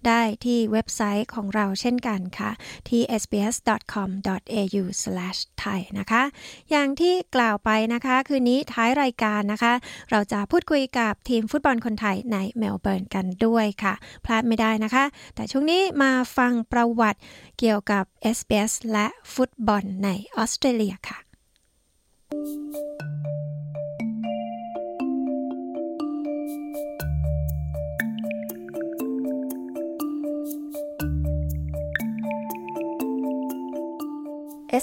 [0.07, 2.51] ได้ที่เว็บไซต์ของเราเช่นกันค่ะ
[2.89, 6.23] ที่ sbs.com.au/thai นะคะ
[6.71, 9.73] อย่างที่กล่าวไปนะคะ คืนนี้ท้ายรายการนะคะ
[10.11, 17.21] เราจะพูดคุยกับทีมฟุตบอลคนไทยในเมลเบิร์นกันด้วยค่ะ พลาดไม่ได้นะคะ แต่ช่วงนี้มาฟังประวัติ
[17.59, 18.05] เกี่ยวกับ
[18.37, 21.28] SBS และฟุตบอลในออสเตรเลียค่ะ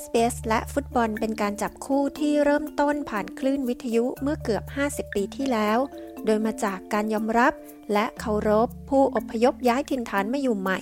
[0.02, 5.80] SBS และฟุตบอลเป็นการจับคู่ที่เริ่มต้นผ่านคลื่นวิทยุเมื่อเกือบ 50 ปีที่แล้ว
[6.26, 7.54] โดยมาจากการยอมรับ
[7.94, 10.80] และเคารพผู้อพยพย้ายถิ่นฐานมาอยู่ใหม่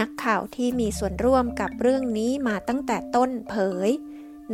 [0.00, 3.54] นักข่าวที่มีส่วนร่วมกับเรื่องนี้มาตั้งแต่ต้นเผ
[3.88, 3.90] ย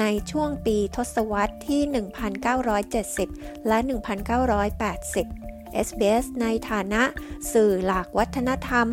[0.00, 1.82] ในช่วงปีทศวรรษที่
[2.94, 3.78] 1970 และ
[4.42, 5.46] 1980
[5.86, 7.02] SBS ในฐานะ
[7.52, 8.86] สื่อหลากวัฒนธรรม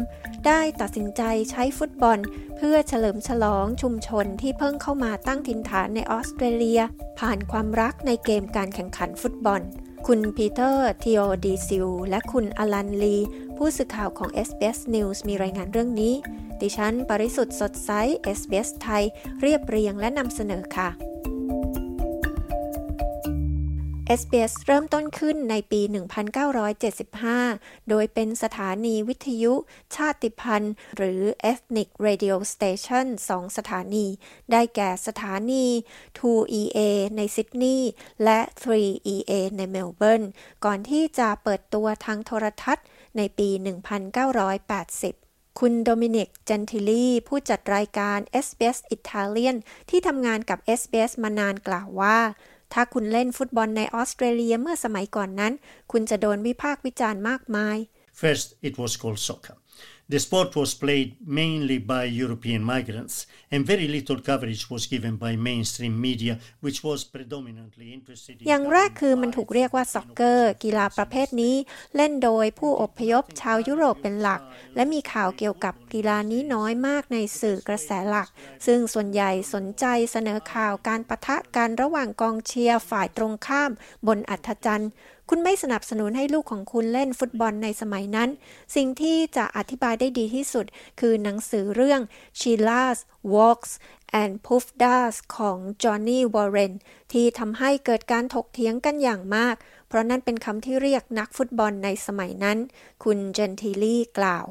[0.47, 2.19] ได้ตัดสินใจใช้ฟุตบอล
[2.57, 6.81] เพื่อเฉลิมฉลองชุมชนที่เพิ่งเข้ามาตั้งถิ่นฐานในออสเตรเลีย
[7.19, 9.61] ผ่านความรักในเกมการแข่งขันฟุตบอล
[10.09, 13.17] คุณปีเตอร์ทีโอดีซิลและคุณอลันลี
[13.57, 16.13] ผู้สื่อข่าวของ SBS News มีรายงานเรื่องนี้
[16.61, 17.91] ดิฉัน ปาริสุทธิ์สดใส
[18.37, 19.03] SBS ไทย
[19.41, 21.12] เรียบเรียงและนำเสนอค่ะ
[24.19, 25.81] SBS เริ่มต้นขึ้นในปี
[27.05, 29.53] 1975 โดยเป็นสถานีวิทยุ
[29.95, 34.05] ชาติพันธุ์ หรือ Ethnic Radio Station 2สถานี
[34.51, 35.65] ได้แก่สถานี
[36.19, 36.79] 2EA
[37.15, 37.89] ในซิดนีย์
[38.23, 40.23] และ 3EA ในเมลเบิร์น
[40.65, 42.85] ก่อนที่จะเปิดตัวทางโทรทัศน์
[43.17, 43.59] ในปี 1980
[45.59, 49.57] คุณโดมินิกเจนทิลีผู้จัดรายการ SBS Italian
[49.89, 52.17] ที่ทำงานกับ SBS มานานกล่าวว่า
[52.73, 55.53] ถ้าคุณเล่นฟุตบอลในออสเตรเลียเมื่อสมัยก่อนนั้น
[55.91, 57.77] คุณจะโดนวิพากษ์วิจารณ์มากมาย
[58.23, 59.55] First, it was called soccer.
[60.09, 65.37] The sport was played mainly by European migrants, and very little coverage was given by
[65.37, 68.47] mainstream media, which was predominantly interested in.
[68.47, 71.55] อย่างแรกคือมันถูกเรียกว่าซ็อกเกอร์ กีฬาประเภทนี้
[71.95, 74.41] เล่นโดยผู้อพยพชาวยุโรปเป็นหลัก
[74.75, 78.27] และมีข่าวเกี่ยวกับกีฬานี้น้อยมากในสื่อกระแสหลัก
[78.65, 83.71] ซึ่งส่วนใหญ่สนใจเสนอข่าวการประทะกันระหว่างกองเชียร์ฝ่ายตรงข้าม
[84.07, 84.91] บนอัธจันทร์
[85.29, 88.29] คุณไม่สนับสนุนให้ลูกของคุณเล่นฟุตบอลในสมัยนั้น
[88.75, 90.65] สิ่งที่จะอธิบายได้ดีที่สุด
[90.99, 92.01] คือหนังสือเรื่อง
[92.39, 92.99] Sheila's
[93.33, 93.71] Walks
[94.21, 96.73] and Puff Das ของ Johnny Warren
[97.11, 99.55] ที่ทำให้เกิดการถกเถียงกันอย่างมาก
[99.87, 102.57] เพราะนั่นเป็นคำที่เรียกนักฟุตบอลในสมัยนั้น
[103.03, 104.45] คุณเจนทีลีกล่าว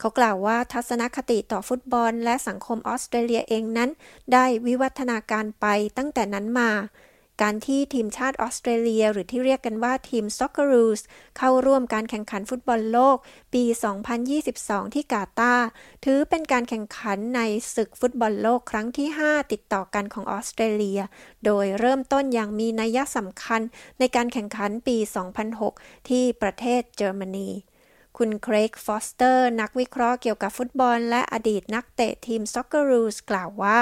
[0.00, 3.90] เขากล่าวว่าทัศนคติต่อฟุตบอลและสังคมออสเตรเลียเองนั้น
[4.32, 6.70] ได้วิวัฒนาการไปตั้งแต่นั้นมา
[7.42, 11.00] การที่ทีมชาติออสเตรเลีย หรือที่เรียกกันว่าทีม Socceroos
[11.38, 13.16] เข้าร่วมการแข่งขันฟุตบอลโลก
[13.54, 13.64] ปี
[14.28, 15.66] 2022 ที่กาตาร์
[16.04, 17.40] ถือเป็นการแข่งขันใน
[17.74, 21.00] ศึกฟุตบอลโลกครั้งที่ 5 ติดต่อกันของออสเตรเลีย
[21.44, 23.60] โดยเริ่มต้นอย่างมีนัยสำคัญ
[23.98, 24.96] ในการแข่งขันปี
[25.52, 27.50] 2006 ที่ประเทศเยอรมนี
[28.18, 33.80] คุณเครกฟอสเตอร์ นักวิเคราะห์เกี่ยวกับฟุตบอล และอดีตนักเตะทีม Socceroos กล่าวว่า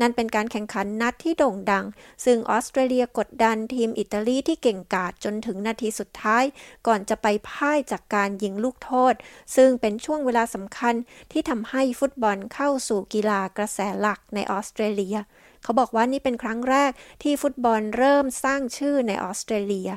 [0.00, 1.84] นั่นเป็นการแข่งขันนัดที่โด่งดัง
[2.24, 6.44] ซึ่งออสเตรเลียกดดันทีมอิตาลีที่เก่งกาจจนถึงนาทีสุดท้าย
[6.86, 9.14] ก่อนจะไปพ่ายจากการยิงลูกโทษ
[9.56, 10.94] ซึ่งเป็นช่วงเวลาสำคัญ
[11.32, 15.16] ที่ทำให้ฟุตบอลเข้าสู่กีฬากระแสหลักในออสเตรเลีย
[15.62, 19.90] เขาบอกว่านี่เป็นครั้งแรกที่ฟุตบอลเริ่มสร้างชื่อในออสเตรเลีย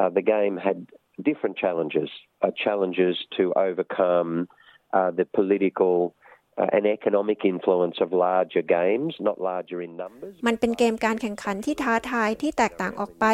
[0.00, 0.78] Uh, the game had
[1.28, 2.10] different challenges,
[2.44, 4.30] uh, challenges to overcome
[4.98, 5.94] uh, the political
[6.58, 10.34] an economic influence of larger games, not larger in numbers.
[10.46, 13.24] มันเป็นเกมการแข่งขันที่ท้าทายที่แตกต่างออกไป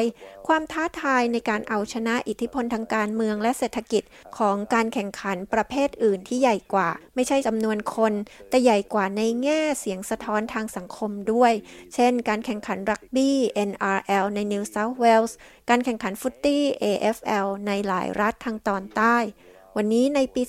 [0.49, 4.03] ความท้าทายในการเอาชนะอิทธิพลทางการเมืองและเศรษฐกิจ
[4.39, 8.13] ของการแข่งขันประเภทอื่นที่ใหญ่กว่า ไม่ใช่จำนวนคน
[8.51, 11.53] แต่ใหญ่กว่าในแง่เสียงสะท้อนทางสังคมด้วย
[11.95, 13.37] เช่น การแข่งขันรักบี้
[13.71, 15.33] NRL ใน New South Wales
[15.71, 19.19] การแข่งขันฟุตตี้ AFL ในหลายรัฐทางตอนใต้
[19.81, 20.43] วันนี้ในปี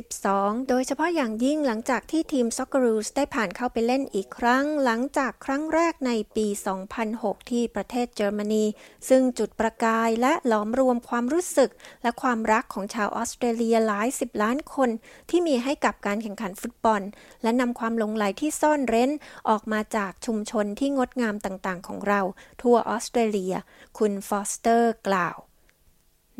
[0.00, 6.46] 2022 โดยเฉพาะอย่างยิ่งหลังจากที่ทีม Socceroos ได้ผ่านเข้าไปเล่นอีกครั้ง หลังจากครั้งแรกในปี
[6.98, 8.64] 2006 ที่ประเทศเยอรมนี
[9.08, 11.70] ซึ่งจุดประกายและหลอมรวมความรู้สึก
[12.02, 14.90] และความรักของชาวออสเตรเลียหลายสิบล้านคน
[15.30, 17.02] ที่มีให้กับการแข่งขันฟุตบอล
[17.42, 19.10] และนำความหลงใหลที่ซ่อนเร้น
[19.48, 22.20] ออกมาจากชุมชนที่งดงามต่างๆ ของเรา
[22.62, 23.54] ทั่วออสเตรเลีย
[23.98, 25.36] คุณฟอสเตอร์กล่าว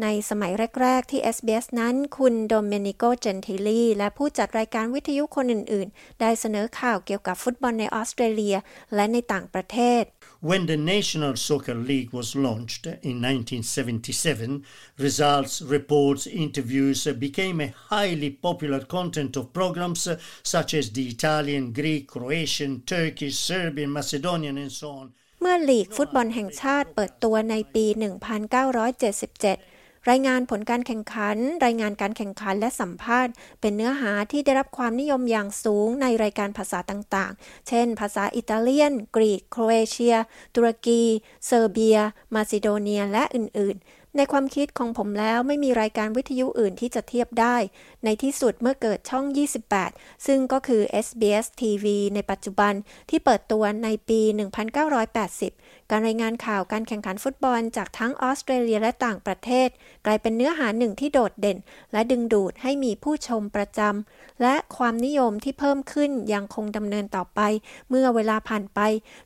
[0.02, 8.56] ในสมัยแรก ๆ ที่ SBS นั้น คุณโดเมนิโก เจนทิลีและผู้จัดรายการวิทยุคนอื่น ๆ ได้เสนอข่าวเกี่ยวกับฟุตบอลในออสเตรเลีย
[8.94, 10.02] และในต่างประเทศ
[10.50, 14.64] When the National Soccer League was launched in 1977,
[15.06, 20.02] results, reports, interviews became a highly popular content of programs
[20.54, 25.06] such as the Italian, Greek, Croatian, Turkish, Serbian, Macedonian, and so on.
[25.42, 29.69] เมื่อลีกฟุตบอลแห่งชาติเปิดตัวในปี 1977
[30.08, 40.16] รายงานผลการแข่งขัน รายงานการแข่งขันและสัมภาษณ์ เป็นเนื้อหาที่ได้รับความนิยมอย่างสูงในรายการภาษาต่างๆ เช่น ภาษาอิตาเลียน กรีก โครเอเชีย
[40.54, 41.02] ตุรกี
[41.46, 41.98] เซอร์เบีย
[42.34, 43.86] มาซิโดเนีย และอื่น ๆ
[44.16, 47.56] ในความคิดของผมแล้วไม่มีรายการวิทยุอื่นที่จะเทียบได้
[48.04, 49.24] ในที่สุดเมื่อเกิดช่อง
[49.76, 51.84] 28 ซึ่งก็คือ SBS TV
[52.14, 52.72] ในปัจจุบัน
[53.10, 54.20] ที่เปิดตัวในปี
[55.06, 59.68] 1980 การรายงานข่าวการแข่งขันฟุตบอลจากทั้งออสเตรเลียและต่างประเทศ
[60.06, 61.58] กลายเป็นเนื้อหาหนึ่งที่โดดเด่น
[61.92, 67.40] และดึงดูดให้มีผู้ชมประจำและความนิยมที่เพิ่มขึ้นยังคงดำเนินต่อไป
[67.88, 68.80] เมื่อเวลาผ่านไป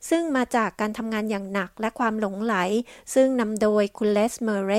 [0.09, 2.55] ซึ่งมาจากการทำงานอย่างหนักและความหลงใหล
[3.13, 4.73] ซึ่งนำโดยคุณเลสเมเร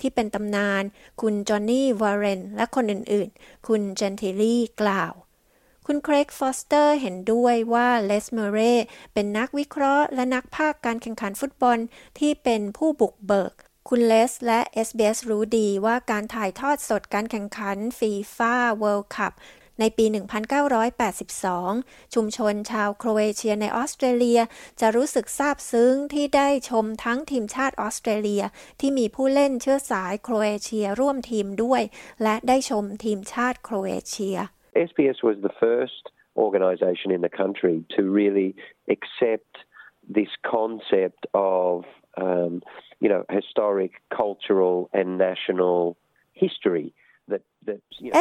[0.00, 0.82] ที่เป็นตำนาน
[1.20, 5.14] คุณจอห์นนี่วาร์เรนและคนอื่นๆ คุณเจนเทลลี่กล่าว
[5.88, 8.58] คุณเครกฟอสเตอร์เห็นด้วยว่าเลสเมเร
[9.14, 11.78] เป็นนักวิเคราะห์ และนักพากย์การแข่งขันฟุตบอล
[12.18, 13.52] ที่เป็นผู้บุกเบิก
[13.88, 19.32] คุณเลสและ SBS รู้ดีว่าการถ่ายทอดสดการแข่งขัน FIFA World Cup
[19.80, 20.06] ในปี
[21.30, 24.40] 1982 ชุมชนชาวโครเอเชียในออสเตรเลีย
[24.80, 28.42] จะรู้สึกซาบซึ้งที่ได้ชมทั้งทีมชาติออสเตรเลีย
[28.80, 31.82] ที่มีผู้เล่นเชื้อสายโครเอเชียร่วมทีมด้วย
[32.22, 34.38] และได้ชมทีมชาติโครเอเชีย
[34.76, 38.54] SBS was the first organisation in the country to really
[38.88, 39.56] accept
[40.08, 41.84] this concept of,
[42.16, 42.62] um,
[43.00, 45.96] you know, historic, cultural, and national
[46.32, 46.94] history.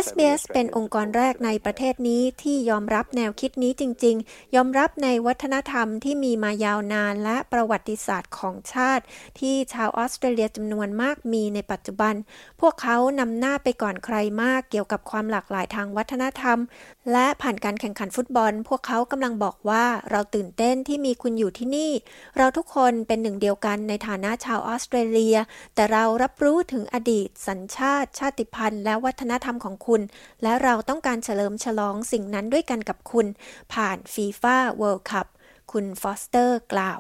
[0.06, 9.04] SBS เป็นองค์กรแรกในประเทศนี้ที่ยอมรับแนวคิดนี้จริง ๆ ยอมรับในวัฒนธรรมที่มีมายาวนานและประวัติศาสตร์ของชาติ
[9.40, 12.14] ที่ชาวออสเตรเลียจำนวนมากมีในปัจจุบัน
[12.62, 16.60] พวกเขานำหน้าไปก่อนใครมากเกี่ยวกับความหลากหลายทางวัฒนธรรม
[17.12, 21.92] และผ่านการแข่งขันฟุตบอล พวกเขากำลังบอกว่าเราตื่นเต้นที่มีคุณอยู่ที่นี่
[22.38, 25.38] เราทุกคนเป็นหนึ่งเดียวกันในฐานะชาวออสเตรเลีย
[25.76, 30.02] แต่เรารับรู้ถึงอดีต สัญชาติ ชาติพันธุ์ และวัฒนธรรมของคุณ
[30.44, 33.28] และเราต้องการเฉลิมฉลองสิ่งนั้นด้วยกันกับคุณ
[33.74, 35.28] ผ่าน FIFA World Cup
[35.72, 37.00] คุณฟอสเตอร์กล่าว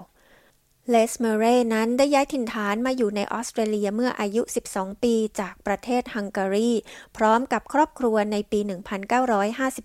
[0.89, 6.71] เลสเมเรนั้นได้ย้ายถิ่นฐานมาอยู่ในออสเตรเลียเมื่ออายุ 12 ปีจากประเทศฮังการี
[7.17, 8.60] พร้อมกับครอบครัวในปี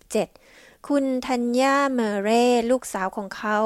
[0.01, 2.31] 1957 คุณทัญญาเมเร
[2.71, 3.59] ลูกสาวของเขา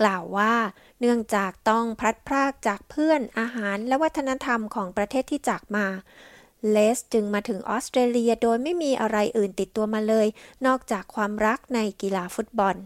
[0.00, 0.54] กล่าวว่า
[1.00, 5.86] เนื่องจากต้องพลัดพรากจากเพื่อนอาหารและวัฒนธรรมของประเทศที่จากมา
[6.70, 10.26] เลสจึงมาถึงออสเตรเลียโดยไม่มีอะไรอื่นติดตัวมาเลย
[10.66, 12.76] นอกจากความรักในกีฬาฟุตบอล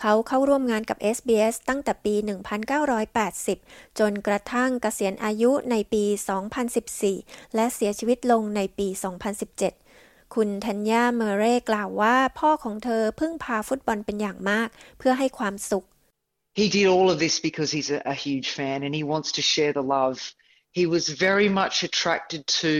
[0.00, 2.14] เขาเข้าร่วมงานกับ SBS ตั้งแต่ปี
[3.26, 6.04] 1980 จนกระทั่งเกษียณอายุในปี
[6.98, 8.88] 2014 และเสียชีวิตลงในปี
[9.60, 15.86] 2017คุณธัญญาเมเร่กล่าวว่าพ่อของเธอพึ่งพาฟุตบอลเป็นอย่างมาก เพื่อให้ความสุข
[16.60, 19.42] He did all of this because he's a, a huge fan and he wants to
[19.52, 20.18] share the love.
[20.78, 22.72] He was very much attracted to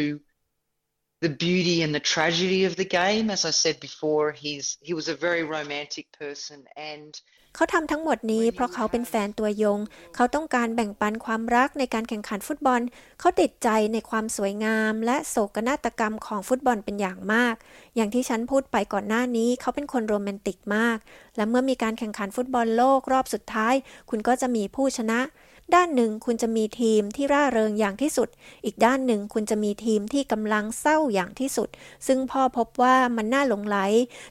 [1.20, 3.30] the beauty and the tragedy of the game.
[3.30, 7.12] As I said before, he's he was a very romantic person and
[7.56, 9.80] เขาทำทั้งหมดนี้เพราะเขาเป็นแฟนตัวยง
[10.14, 12.80] เขาต้องการแบ่งปันความรักในการแข่งขันฟุตบอล
[13.20, 17.54] เขาติดใจในความสวยงามและโศกนาฏกรรมของฟุตบอลเป็นอย่างมาก
[17.96, 20.98] อย่างที่ฉันพูดไปก่อนหน้านี้ เขาเป็นคนโรแมนติกมาก
[21.36, 23.74] และเมื่อมีการแข่งขันฟุตบอลโลกรอบสุดท้าย
[24.10, 25.20] คุณก็จะมีผู้ชนะ
[25.74, 28.28] ด้านหนึ่งคุณจะมีทีมที่ร่าเริงอย่างที่สุด
[28.64, 31.68] อีกด้านหนึ่งคุณจะมีทีมที่กำลังเศร้าอย่างที่สุด
[32.06, 33.76] ซึ่งพ่อพบว่ามันน่าหลงไหล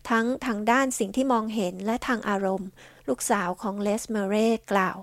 [0.10, 2.70] ทั้งทางด้านสิ่งที่มองเห็นและทางอารมณ์
[3.08, 4.98] ลูกสาวของเลสเมเร่กล่าว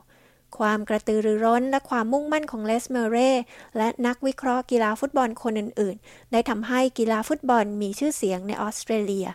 [0.59, 3.31] ความกระตือรือร้นและความมุ่งมั่นของเลสเมเร่
[3.77, 9.29] และนักวิเคราะห์กีฬาฟุตบอลคนอื่น ๆ ได้ทำให้กีฬาฟุตบอลมีชื่อเสียงในออสเตรเลีย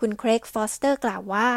[0.00, 1.48] คุณเครกฟอสเตอร์กล่าวว่า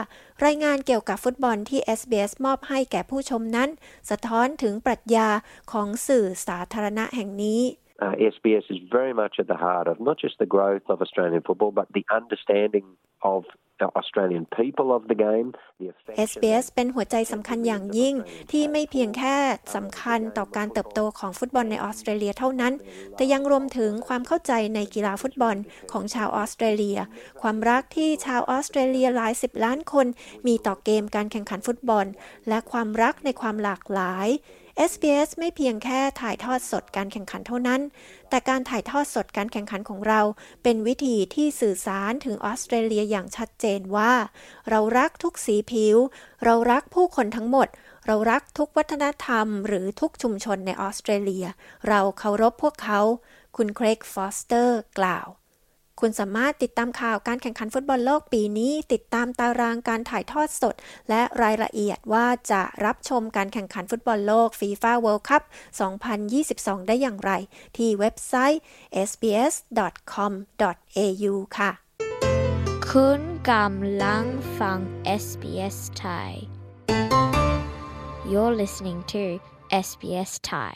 [0.46, 3.70] รายงานเกี่ยวกับฟุตบอลที่ SBS มอบให้แก่ผู้ชมนั้น
[4.10, 5.28] สะท้อนถึงปรัชญา
[5.72, 7.62] ของสื่อสาธารณะแห่งนี้
[8.04, 11.42] Uh, SBS is very much at the heart of not just the growth of Australian
[11.48, 12.86] football, but the understanding
[13.22, 13.44] of
[13.80, 15.48] the Australian people of the game,
[15.80, 16.20] the affection.
[16.30, 18.16] SBS เป็นหัวใจสำคัญอย่างยิ่ง
[18.52, 19.36] ที่ไม่เพียงแค่
[19.76, 22.74] สำคัญต่อการเติบโตของฟุตบอลในออสเตรเลียเท่านั้น
[23.16, 25.56] แต่ยังรวมถึงความเข้าใจในกีฬาฟุตบอล
[25.92, 27.00] ของชาวออสเตรเลีย
[27.42, 30.08] ความรักที่ชาวออสเตรเลียหลายสิบล้านคน
[30.48, 32.06] มีต่อเกมการแข่งขันฟุตบอล
[32.48, 34.30] และความรักในความหลากหลาย
[34.82, 37.82] SBS ไม่เพียงแค่ถ่ายทอดสดการแข่งขันเท่านั้น
[38.30, 40.22] แต่การถ่ายทอดสดการแข่งขันของเรา
[40.64, 44.14] เป็นวิธีที่สื่อสารถึงออสเตรเลียอย่างชัดเจนว่า
[44.70, 45.98] เรารักทุกสีผิว
[46.44, 47.68] เรารักผู้คนทั้งหมด
[48.08, 51.46] เรารักทุกวัฒนธรรม หรือทุกชุมชนในออสเตรเลีย
[51.88, 53.02] เราเคารพพวกเขา
[53.58, 55.28] คุณเครกฟอสเตอร์ กล่าว
[56.06, 60.76] คุณสามารถติดตามข่าวการแข่งขันฟุตบอลโลกปีนี้ ติดตามตารางการถ่ายทอดสด
[61.10, 65.44] และรายละเอียดว่าจะรับชมการแข่งขันฟุตบอลโลก FIFA World Cup
[66.20, 67.32] 2022 ได้อย่างไร
[67.78, 68.62] ที่เว็บไซต์
[69.10, 71.72] sbs.com.au ค่ะ
[72.90, 74.24] คุณกำลัง
[74.60, 74.80] ฟัง
[75.22, 76.32] SBS Thai
[78.30, 79.24] You're listening to
[79.88, 80.76] SBS Thai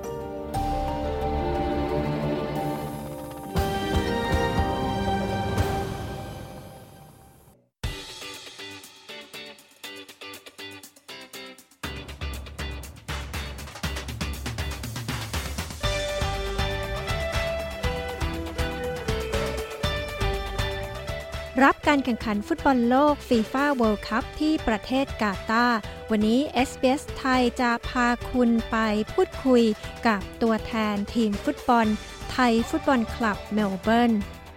[21.63, 25.77] รับการแข่งขันฟุตบอลโลก FIFA World Cup ที่ประเทศกาตาร์
[26.11, 28.77] วันนี้ SBS ไทยจะพาคุณไป
[29.13, 29.63] พูดคุย
[30.07, 31.87] กับตัวแทนทีมฟุตบอล
[32.31, 34.13] Thai Football Club Melbourne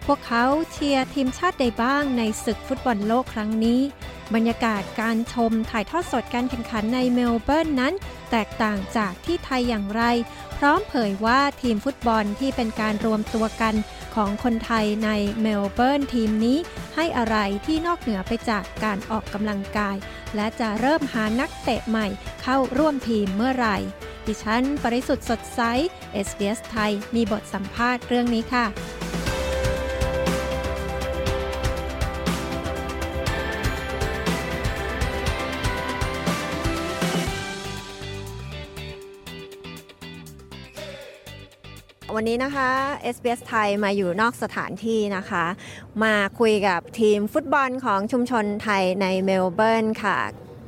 [0.07, 3.81] พวกเขาเชียร์ทีมชาติใดบ้างในศึกฟุตบอลโลกครั้งนี้
[4.35, 7.95] บรรยากาศการชมถ่ายทอดสดการแข่งขันในเมลเบิร์นนั้น
[8.31, 10.03] แตกต่างจากที่ไทยอย่างไร
[10.59, 13.75] พร้อมเผยว่าทีมฟุตบอลที่เป็นการรวมตัวกัน
[14.15, 16.59] ของคนไทยในเมลเบิร์นทีมนี้
[16.97, 19.97] ให้อะไรที่นอกเหนือไปจากการออกกำลังกาย
[20.35, 22.07] และจะเริ่มหานักเตะใหม่
[22.43, 23.77] เข้าร่วมทีมเมื่อไหร่
[24.27, 25.61] ดิฉัน ปริสุทธ์สดใส
[26.27, 28.67] SBS ไทย มีบทสัมภาษณ์เรื่องนี้ค่ะ
[42.15, 42.69] วันนี้นะคะ
[43.15, 45.45] SBS ไทยมาอยู่นอกสถานที่นะคะ
[46.05, 50.17] มาคุยกับทีมฟุตบอลของชุมชนไทยในเมลเบิร์นค่ะ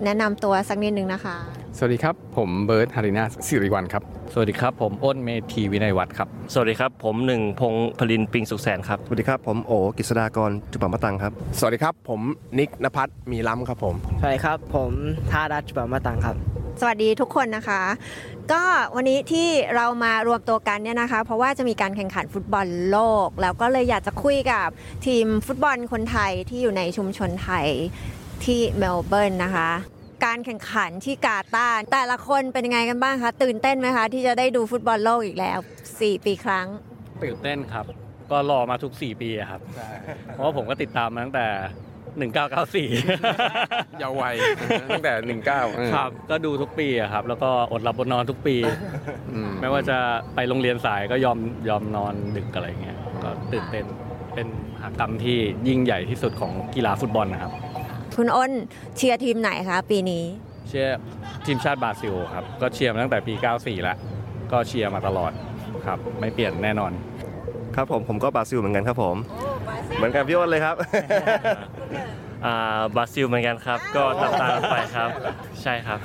[0.05, 1.37] แนะนำตัวสักนิดนึงนะคะ
[1.77, 12.21] สวัสดีครับ ผมเบิร์ตฮารินาสิริวัลครับ สวัสดีครับ ผมอ้นเมธีวินัยวัฒน์ครับ สวัสดีครับ ผมหนึ่งพงษ์พลินปิงสุขแสนครับ สวัสดีครับ ผมโอกฤษดากรจุปามะตังครับ สวัสดีครับ ผม
[12.59, 14.93] นิกนภัทรมีล้ำครับผม สวัสดีครับ ผม
[15.31, 16.37] ทาดัชจุปามะตังครับ
[16.81, 17.83] สวัสดีทุกคนนะคะ
[18.53, 18.63] ก็
[18.95, 24.69] วันนี้ที่เรามารวมตัวกันเนี่ยนะคะ เพราะว่าจะมีการแข่งขันฟุตบอลโลก แล้วก็เลยอยากจะคุยกับ
[25.07, 27.67] ทีมฟุตบอลคนไทยที่อยู่ในชุมชนไทย
[28.45, 29.71] ที่เมลเบิร์นนะคะ
[30.25, 35.59] การแข่งขันที่กาตาร์แต่ละคนเป็นยังไงกันบ้างคะ ตื่นเต้นไหมคะ ที่จะได้ดูฟุตบอลโลกอีกแล้ว
[35.93, 36.67] 4 ปีครั้ง
[37.23, 37.87] ตื่นเต้นครับ
[38.31, 39.61] ก็รอมาทุก 4 ปีอะครับ
[40.33, 41.47] เพราะว่าผมก็ติดตามมาตั้งแต่
[42.17, 44.35] 1994เยาว์วัย
[44.91, 45.13] ตั้งแต่
[45.53, 48.57] 19ครับ ก็ดูทุกปีอะครับ แล้วก็อดหลับอดนอนทุกปี
[49.61, 49.99] ไม่ว่าจะ
[50.35, 53.85] ไปโรงเรียนสายก็ยอมยอมนอนดึกอะไรเงี้ย ก็ตื่นเต้น
[54.35, 57.53] เป็นมหากรรมที่ยิ่งใหญ่ที่สุดของกีฬาฟุตบอลนะครับ
[58.17, 58.53] คุณอ้น
[58.97, 60.25] เชียร์ทีมไหนคะปีนี้
[60.69, 60.99] เชียร์
[61.47, 63.97] ทีมชาติบราซิลครับ ก็เชียร์มาตั้งแต่ปี 94 แล้ว
[64.53, 65.33] ก็เชียร์มาตลอด
[65.87, 66.93] ครับ ไม่เปลี่ยนแน่นอน
[67.77, 69.17] ครับผมผมก็บราซิลเหมือนกันครับผม
[69.97, 70.77] เหมือนกับพี่อ้นเลยครับ
[72.45, 75.11] อ่าบราซิลเหมือนกันครับ ก็ตามตามๆไปครับ
[75.63, 75.99] ใช่ครับ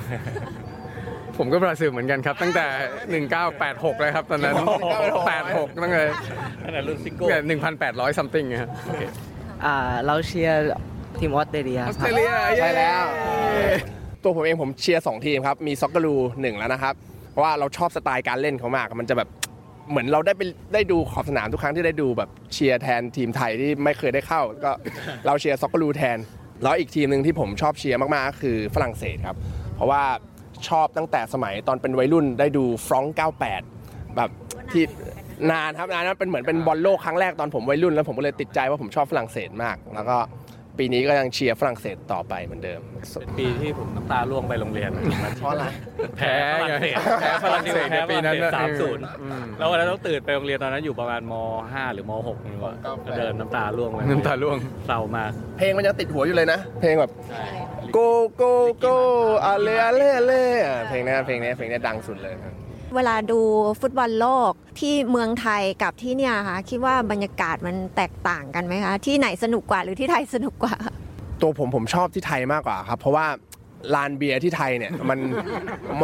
[1.38, 2.66] ผมก็บราซิลเหมือนกันครับ ตั้งแต่
[3.36, 4.54] 1986 เลยครับตอนนั้น
[5.16, 6.04] 86 ตั้งแต่
[6.64, 7.58] ตั้งแต่รุ่นซิโก้ตั้งแต่
[8.12, 8.70] 1,800 something ครับ
[9.64, 9.74] อ่า
[10.06, 10.62] เราเชียร์
[11.18, 13.02] ทีมออสเตรเลียออสเตรเลียใช่แล้ว
[14.22, 16.94] ตัวผมเองผมเชียร์2ทีมครับ มี Socceroo หนึ่งแล้วนะครับ
[17.30, 19.28] เพราะว่าเราชอบสไตล์การเล่นเขามาก มันจะแบบ
[19.90, 20.42] เหมือนเราได้ไป
[20.74, 24.72] ได้ดูขอบสนามทุกครั้งที่ได้ดูแบบเชียร์แทนทีมไทยที่ไม่เคยได้เข้า ก็
[25.26, 26.18] เราเชียร์ Socceroo แทน
[26.62, 29.36] แล้วอีกทีมหนึ่งที่ผมชอบเชียร์มากๆก็คือฝรั่งเศสครับ
[29.74, 30.02] เพราะว่า
[30.68, 33.16] ชอบตั้งแต่สมัยตอนเป็นวัยรุ่นได้ดูฟรองก์
[33.64, 34.30] 98 แบบ
[34.72, 34.84] ที่
[35.50, 40.16] นานครับนานนั้นเป็นเหมือนเป็นบอลโลกครั้งแรกตอนผมวัยรุ่นแล้วผมก็เลยติดใจว่าผมชอบฝรั่งเศสมากแล้วก็
[40.78, 42.80] ปีนี้ก็ยังเชียร์ฝรั่งเศสต่อไปเหมือนเดิม
[43.20, 44.90] เป็นปีที่ผมน้ำตาร่วงไปโรงเรียน
[45.38, 45.64] เพราะอะไร
[46.18, 52.74] แพ้ฝรั่งเศสแพ้ฝรั่งเศสในปีนั้นสามศูนย์อืมแล้ววันนั้นต้องตื่นไปโรงเรียนตอนนั้นอยู่ประมาณม .5 หรือม .6 นี่ว่า
[53.06, 54.56] ก็เดินน้ำตาร่วงไปน้ำตาร่วง
[54.86, 57.10] เศร้ามาก เพลงมันยังติดหัวอยู่เลยนะ เพลงแบบ
[57.96, 58.08] go
[58.40, 58.52] go
[58.84, 58.96] go
[59.44, 62.52] อาเลอาเลอาเลอะเพลงนี้เพลงนี้เพลงนี้ดังสุดเลยครับ
[62.96, 63.40] เวลาดู
[63.80, 70.76] ฟุตบอลโลกที่เมืองไทยกับที่เนี่ยค่ะคิดว่าบรรยากาศมันแตกต่างกันไหมคะ ที่ไหนสนุกกว่าหรือที่ไทยสนุกกว่า
[71.40, 73.26] ตัวผมผมชอบที่ไทยมากกว่าครับ เพราะว่า
[73.94, 75.18] ลานเบียร์ที่ไทยเนี่ยมัน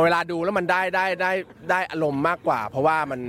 [0.05, 1.33] เวลาดูแล้วมันได้ได้ได้
[1.71, 3.21] ได้อารมณ์มากกว่า เพราะว่ามัน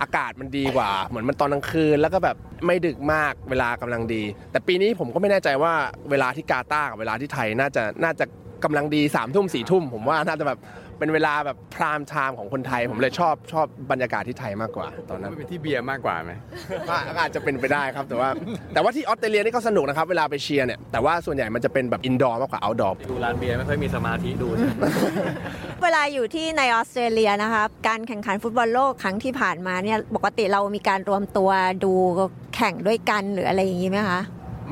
[0.00, 2.36] อากาศมันดีกว่า เหมือนมันตอนกลางคืน แล้วก็แบบ
[2.66, 5.72] ไม่ดึกมากเวลากำลังดี แต่ปีนี้ผมก็ไม่แน่ใจว่า
[6.10, 8.24] เวลาที่กาตาร์กับเวลาที่ไทยน่าจะน่าจะ
[8.64, 10.58] กำลังดีสามทุ่มสี่ทุ่มผมว่าน่าจะแบบ
[11.04, 16.32] เป็นเวลาแบบ prime time ของคนไทย ผมเลยชอบชอบบรรยากาศที่ไทยมากกว่า ตอนนั้นมันเป็นที่เบียร์มากกว่าไหม
[17.16, 18.28] ก็อาจจะเป็นไปได้ครับแต่ว่า
[18.74, 24.48] แต่ว่าที่ออสเตรเลียนี่ก็สนุกนะครับเวลาไปเชียร์เนี่ยแต่ว่าส่วนใหญ่มันจะเป็นแบบ indoor มากกว่า outdoorดูร้านเบียร์ไม่ค่อยมีสมาธิดู
[25.82, 31.50] เวลาอยู่ที่ในออสเตรเลียนะคะการแข่งขันฟุตบอลโลกครั้งที่ผ่านมาเนี่ยปกติเรามีการรวมตัว
[31.84, 31.92] ดู
[32.56, 34.20] แข่งด้วยกันหรืออะไรอย่างนี้ไหมคะ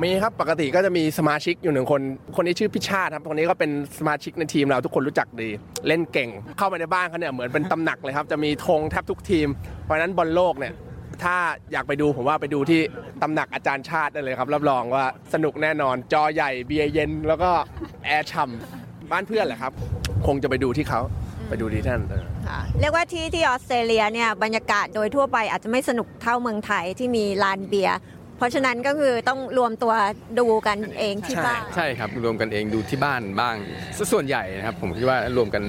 [0.01, 2.01] มีครับปกติก็จะมีสมาชิกอยู่หนึ่งคน
[2.37, 5.49] คนนี้ชื่อพิชาติครับคนนี้ก็เป็นสมาชิกในทีมเราทุกคนรู้จักดี
[5.87, 9.49] เล่นเก่ง เข้าไปในบ้านเขาเนี่ยเหมือนเป็นตำหนักเลยครับ จะมีธงแทบทุกทีม
[9.85, 10.73] เพราะนั้นบอลโลกเนี่ย
[11.23, 11.37] ถ้า
[11.73, 12.81] อยากไปดูผมว่าไปดูที่
[13.23, 17.51] ตำหนักอาจารย์ชาติได้เลยครับ รับรองว่าสนุกแน่นอนจอใหญ่เบียร์เย็น แล้วก็
[18.07, 19.73] แอร์ฉ่ำบ้านเพื่อนแหละครับ
[20.27, 21.01] คงจะไปดูที่เขา
[21.49, 27.99] ไปดูที่ท่านเออค่ะเรียกว่าที่ที่ออสเตรเลียเนี่ยบรรยากาศโดยทั่วไปอาจจะไม่สนุกเท่าเมืองไทยที่มีลานเบียร์
[28.37, 29.93] เพราะฉะนั้นก็คือต้องรวมตัว
[30.39, 33.55] ดูกันเองที่ใช่บ้านใช่ครับรวมกันเองดูที่บ้านบ้าง
[33.97, 35.63] ซะส่วนใหญ่นะครับ ผมคิดว่ารวมกัน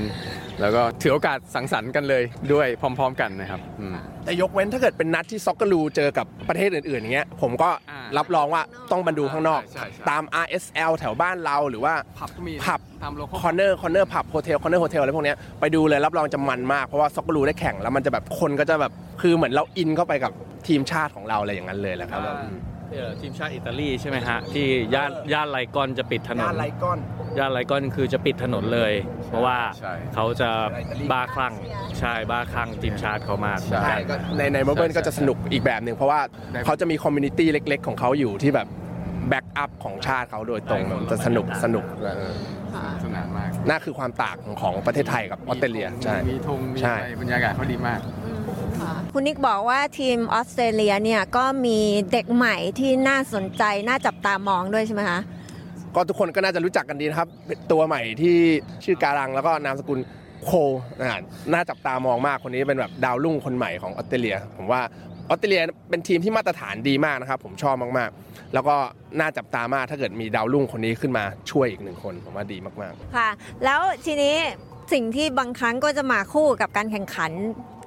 [0.62, 3.96] แล้วก็ถือโอกาสสังสรรค์กันเลยด้วยพร้อม ๆ กันนะครับอืม
[4.26, 7.70] แต่ยกเว้นถ้าเกิดเป็นนัดที่ Socceroo เจอกับประเทศอื่นๆอย่างเงี้ยผมก็
[8.18, 8.62] รับรองว่า
[8.92, 17.42] ต้องมาดูข้างนอก ใช่ใช่ ตาม RSL แถวบ้านเราหรือว่าผับก็มีผับ ตาม local corner corner pub hotel Corner Hotel อะไรพวกเนี้ยไปดูเลยรับรองจะมันมาก เพราะว่า Socceroo
[17.48, 20.32] ได้แข่งแล้วมันจะแบบคนก็จะแบบคือเหมือนเราอินเข้าไปกับ
[20.68, 22.44] ทีมชาติของเราอะไรอย่างนั้นเลยแหละครับเอ่อ
[23.22, 27.00] ทีมชาติอิตาลีใช่ไหมฮะ ที่ย่านย่าน Lygon จะปิดถนน ย่าน Lygon
[27.38, 28.94] ย่าน Lygon คือจะปิดถนนเลย
[29.30, 29.58] เพราะว่า
[30.16, 30.50] เขาจะ
[31.12, 31.54] บ้าคลั่ง
[32.00, 36.22] ใช่บ้าคลั่งทีมชาติเขามาก ใช่ก็ในในเมลเบิร์นก็จะสนุกอีกแบบหนึ่งเพราะว่า
[36.66, 38.68] เขาจะมี community เล็ก ๆ ของเขาอยู่ที่แบบ
[39.30, 42.34] back up ของชาติเขาโดยตรงมันจะสนุกสนุกเออ
[43.04, 48.00] สนานมากนั่นคือความต่างของประเทศไทยกับออสเตรเลียใช่ มีธงมีใช่ อะไรบรรยากาศเขาดีมาก
[49.14, 51.80] คุณนิกบอกว่าทีมออสเตรเลียเนี่ยก็มี
[52.12, 55.20] เด็กใหม่ที่น่าสนใจ น่าจับตามองด้วยใช่ไหมคะ
[55.96, 57.30] ก็ทุกคนก็น่าจะรู้จักกันดีนะครับ
[57.72, 58.38] ตัวใหม่ที่
[58.84, 60.00] ชื่อการังแล้วก็นามสกุล
[60.46, 60.52] โค
[61.02, 61.20] อ่า
[61.54, 64.82] น่าจับตามองมากคนนี้เป็นแบบดาวรุ่งคนใหม่ของออสเตรเลีย ผมว่า
[65.30, 68.76] ออสเตรเลียเป็นทีมที่มาตรฐานดีมากนะครับ ผมชอบมากๆ แล้วก็
[69.20, 73.30] น่าจับตามากถ้าเกิดมีดาวรุ่งคนนี้ขึ้นมาช่วยอีกหนึ่งคน ผมว่าดีมากๆ ค่ะ
[73.64, 74.36] แล้วทีนี้
[74.94, 77.32] สิ่งที่บางครั้งก็จะมาคู่กับการแข่งขัน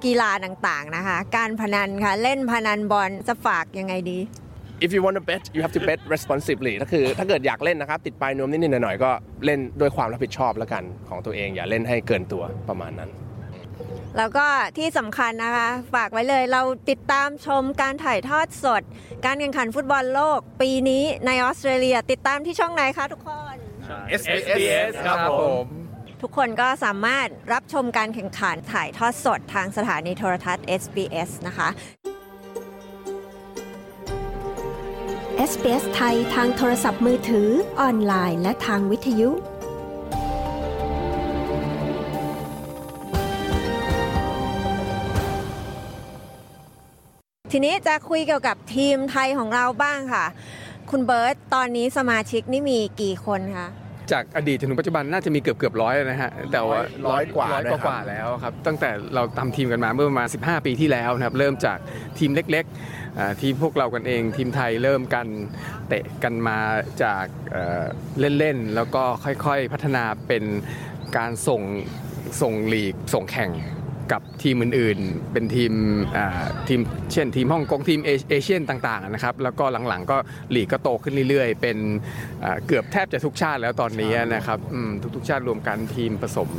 [0.05, 4.19] กีฬาต่างๆนะคะ การพนันค่ะ เล่นพนันบอลจะฝากยังไงดี
[4.85, 9.11] if you want to bet you have to bet responsibly ก็คือถ้าเกิดอยากเล่นนะครับ ติดปลายนวมนิดๆหน่อยๆก็
[9.45, 13.09] เล่นด้วยความรับผิดชอบแล้วกันของตัวเองอย่าเล่นให้เกินตัวประมาณนั้น
[14.17, 18.81] แล้วก็ที่สำคัญนะคะ ฝากไว้เลยเราติดตามชมการถ่ายทอดสด
[19.25, 23.55] การแข่งขันฟุตบอลโลก ปีนี้ในออสเตรเลีย ติดตมที่ช่องไหนคะทุกคน
[24.21, 25.86] SBS ครับผม
[26.21, 31.69] ทุกคนก็สามารถรับชมการแข่งขันถ่ายทอดสดทางสถานีโทรทัศน์ SBS นะคะ
[35.49, 37.49] SBS ไทยทางโทรศัพท์มือถือ
[37.79, 39.29] ออนไลน์ และทางวิทยุ
[47.51, 50.25] ทีนี้จะคุยเกี่ยวกับทีมไทยของเราบ้างค่ะ
[50.89, 53.67] คุณเบิร์ตตอนนี้สมาชิกนี่มีกี่คนคะ
[54.11, 61.77] จากอดีตจนถึงปัจจุบันน่าจะมีเกือบเกือบร้อยนะฮะแต่ว่าร้อยกว่าร้อยด้วยครับกว่าแล้วครับตั้งแต่เราทำทีมกันมาเมื่อประมาณ 15 ปีที่แล้วนะครับเริ่มจาก
[62.19, 65.27] ทีมเล็กๆอ่าทีมพวกเรากันเอง ทีมไทยเริ่มกัน
[65.87, 66.59] เตะกันมา
[67.03, 67.85] จากเอ่อ
[68.39, 70.43] เล่นๆแล้วก็ค่อยๆพัฒนาเป็น
[71.17, 71.61] การส่ง
[72.41, 73.51] ส่งลีกส่งแข่ง
[74.11, 75.73] กับทีมอื่นๆ เป็นทีม
[76.67, 76.79] ทีม
[77.13, 80.17] เช่นทีมฮ่องกงทีมเอเชียนต่างๆนะครับแล้วก็หลังๆ ก็
[80.55, 81.77] ลีกก็โตขึ้นเรื่อยๆ เป็น
[82.67, 84.59] เกือบแทบจะทุกชาติแล้วตอนนี้นะครับ
[85.15, 86.49] ทุกๆ ชาติรวมกันทีมผสม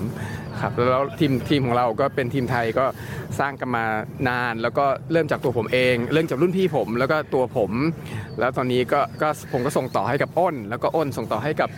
[0.60, 2.86] ครับแล้วทีมทีมของเราก็เป็นทีมไทยก็
[3.40, 3.84] สร้างกันมา
[4.28, 7.70] นาน แล้วก็เริ่มจากตัวผมเอง เริ่มจากรุ่นพี่ผม แล้วก็ตัวผม
[8.38, 11.68] แล้วตอนนี้ก็ก็ผมก็ส่งต่อให้กับอ้น แล้วก็อ้นส่งต่อให้กับ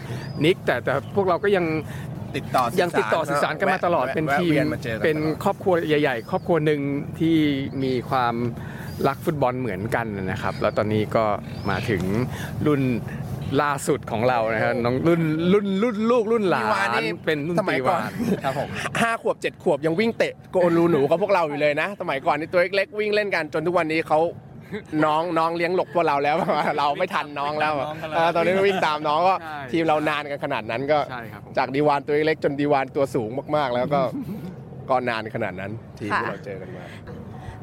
[0.44, 1.64] นิกแต่แต่พวกเราก็ยัง
[2.36, 6.80] ติดต่อยังติดต่อสื่อสารกันมาตลอดแวะเป็นแวะทีมเวียนมาเจอกันเป็นตลอดครอบครัวใหญ่ ๆ ครอบครัวหนึ่ง
[7.18, 7.36] ที่
[7.82, 8.34] มีความ
[9.08, 11.24] รักฟุตบอลเหมือนกันนะครับ แล้วตอนนี้ก็
[11.70, 12.02] มาถึง
[12.66, 12.82] รุ่น
[13.62, 15.22] ล่าสุดของเรานะครับน้องรุ่น
[15.52, 18.10] รุ่นรุ่นลูกรุ่นหลาตีวานนนี่เป็นรุ่นสมัยตีก่อวาน
[18.40, 18.68] นครับผม
[19.00, 24.18] ห้าขวบเจ็ดขวบยังวิ่งเตะโกนรูหนูกับพวกเราอยู่เลยนะ สมัยก่อนนี่ตัวเล็กๆวิ่งเล่นกันจนทุกวันนี้เขา
[25.04, 26.36] น้องน้องเลี้ยงหลบพวกเราแล้ว
[26.78, 34.00] เราไม่ทันน้องแล้วน้องกันแล้วเออตอนนี้วิ่งตามน้องก็ใช่ทีมเรานานกันขนาดนั้นก็ใช่ครับผมจากดีวานตัวเล็กจนดีวานตัวสูงมากๆ แล้วก็
[34.90, 36.84] ก็นานขนาดนั้นทีมที่เราเจอกันมา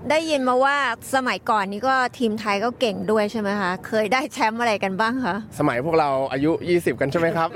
[0.09, 0.75] ได้ยินมาว่า
[1.15, 7.49] สมัยก่อนนี้ก็ทีมไทยก็เก่งด้วยใช่ไหมคะเคยได้แชมป์อะไรกันบ้างคะสมัยพวกเราอายุ 20 กันใช่ไหมครับ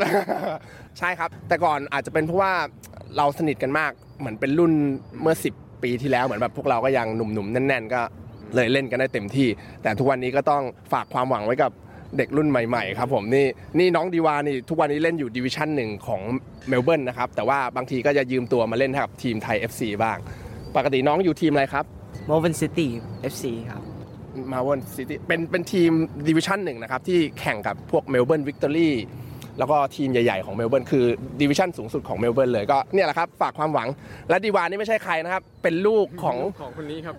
[1.00, 2.54] ใช่ครับ แต่ก่อนอาจจะเป็นเพราะว่า
[3.18, 4.72] เราสนิทกันมากเหมือนเป็นรุ่น
[5.22, 8.02] เมื่อ 10 ปีที่แล้วเหมือนแบบพวกเราก็ยังหนุ่มๆแน่น ๆ ก็
[8.56, 9.48] เลยเล่นกันได้เต็มที่
[9.82, 11.72] แต่ทุกวันนี้ก็ต้องฝากความหวังไว้กับ
[12.18, 13.46] เด็กรุ่นใหม่ๆครับผมนี่
[13.80, 16.22] นี่น้องดีวานี่ทุกวันนี้เล่นอยู่ดิวิชั่นหนึ่งของ
[16.70, 20.18] เมลเบิร์นนะครับแต่ว่าบางทีก็จะยืมตัวมาเล่นให้กับทีมไทย FC บ้าง
[20.76, 21.86] ปกติน้องอยู่ทีมอะไรครับ
[22.30, 22.88] m o v e n City
[23.34, 23.84] FC ครับ
[24.52, 25.92] Melbourne City เป็นเป็นทีม
[26.28, 28.96] division หนึ่งนะครับที่แข่งกับพวก Melbourne Victory
[29.60, 31.06] แล้วก็ทีมใหญ่ๆของเมลเบิร์นคือ
[31.42, 33.88] division สูงสุดของเมลเบิร์นเลยก็เนี่ยแหละครับฝากความหวัง
[34.30, 37.16] และดีวานนี่ไม่ใช่ใครนะครับเป็นลูกของของคนนี้ครับ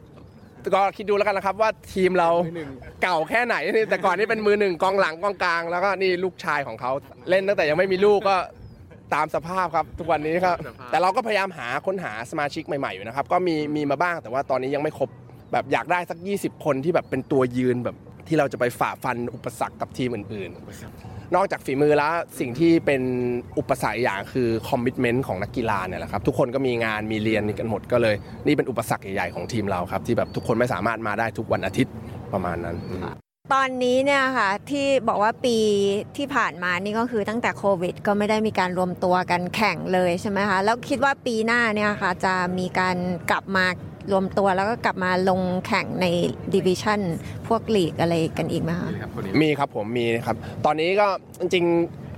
[0.75, 2.31] ก็คิดดูแล้วกันนะครับว่าทีมเรา
[3.03, 6.93] เก่าแค่ไหนนี่แต่ก่อนนี่เป็นมือหนึ่งกองหลังกองกลาง แล้วก็นี่ลูกชายของเขา
[7.29, 8.37] เล่นตั้งแต่ยังไม่มีลูกก็
[9.15, 10.57] ตามสภาพครับทุกวันนี้ครับ
[10.91, 15.09] แต่เราก็พยายามหาค้นหาสมาชิกใหม่ๆอยู่นะครับก็มีมีมาบ้างแต่ว่าตอนนี้ยังไม่ครบ
[15.53, 17.97] แบบอยากได้สัก 20 คนที่แบบเป็นตัวยืนแบบ
[18.29, 23.03] ที่เราจะไปฝ่าฟันอุปสรรคกับทีมอื่นๆ นอกจากฝีมือแล้วสิ่งที่เป็น
[23.59, 28.15] อุปสรรคอีกอย่างคือคอมมิชเมนต์ของนักกีฬาเนี่ยแหละครับ ทุกคนก็มีงานมีเรียนกันหมดก็เลย
[28.47, 31.95] นี่เป็นอุปสรรคใหญ่ๆของทีมเราครับ ที่แบบทุกคนไม่สามารถมาได้ทุกวันอาทิตย์
[32.33, 32.77] ประมาณนั้น
[33.55, 35.59] ตอนนี้เนี่ยค่ะที่บอกว่าปี
[36.17, 42.97] ที่ผ่านมานี่ก็คือตั้งแต่โควิด ก็ไม่ได้มีการรวมตัวกันแข่งเลยใช่ไหมคะแล้วคิดว่าปีหน้าเนี่ยค่ะจะมีการ
[43.31, 43.67] กลับมา
[44.11, 46.07] รวมตัวแล้วก็กลับมาลงแข่งใน
[46.55, 47.01] division
[47.49, 51.09] พวกลีกอะไรกันอีกไหมคะมีครับผมมีครับ ตอนนี้ก็
[51.41, 51.65] จริง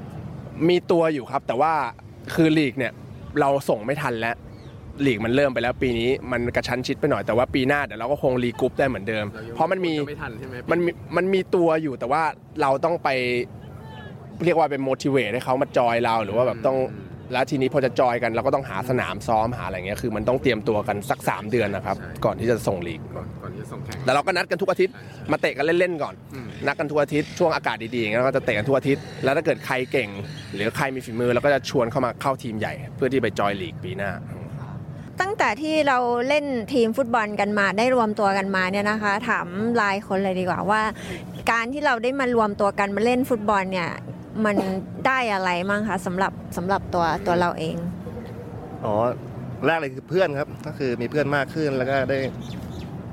[0.07, 1.73] ๆมีตัวอยู่ครับ แต่ว่า
[2.35, 2.93] คือลีกเนี่ย
[3.41, 4.37] เราส่งไม่ทันแล้ว
[5.07, 9.25] ลีกมันเริ่มไปแล้วปีนี้มันกระชั้นชิดไปหน่อยแต่ว่าปีหน้าเดี๋ยวเราก็คง regroup ได้เหมือนเดิม
[9.55, 12.23] เพราะมันมีไม่ทันใช่ไหมมันมีมันมีตัวอยู่แต่ว่า
[12.63, 13.09] เราต้องไป
[14.45, 16.79] เรียกว่าเป็น motivate ให้เขามาจอยเราหรือว่าแบบต้อง
[17.33, 23.01] แล้วทีนี้พอจะจอยกันเราก็ต้องหาสนามซ้อมหาอะไรเงี้ยคือมันต้องเตรียมตัวกันสัก 3 เดือนนะครับ ก่อนที่จะส่งลีก
[23.43, 24.95] ก่อนที่จะส่งแข่งแต่เราก็นัดกันทุกอาทิตย์
[25.31, 26.15] มาเตะกันเล่นๆก่อน
[26.67, 30.09] นัดกันทุกอาทิตย์ช่วงอากาศดีๆอย่างเงี้ยเราก็จะเตะกันทุกอาทิตย์แล้วถ้าเกิดใครเก่ง
[30.55, 34.13] หรือใครมีฝีมือเราก็จะชวนเข้ามาเข้าทีมใหญ่ เพื่อที่ไปจอยลีกปีหน้า
[35.21, 35.99] ตั้งแต่ที่เรา
[36.29, 39.47] เล่นทีมฟุตบอลกันมาได้รวมตัวกันมาเนี่ยนะคะ ถาม
[39.81, 40.83] รายคนเลยดีกว่าว่า
[41.51, 43.91] การที่เราได้มารวมตัวกันมาเล่นฟุตบอลเนี่ย
[44.45, 44.57] มัน
[45.07, 47.77] ได้อะไรมั่งคะสำหรับสำหรับตัวตัวเราเอง
[48.85, 48.95] อ๋อ
[49.67, 52.19] แรกเลยคือเพื่อนครับ ก็คือมีเพื่อนมากขึ้นแล้วก็ได้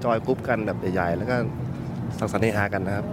[0.04, 1.36] จอยกรุ๊ปกันแบบใหญ่ๆแล้วก็
[2.20, 3.06] สังสรรค์เฮฮากันนะครับ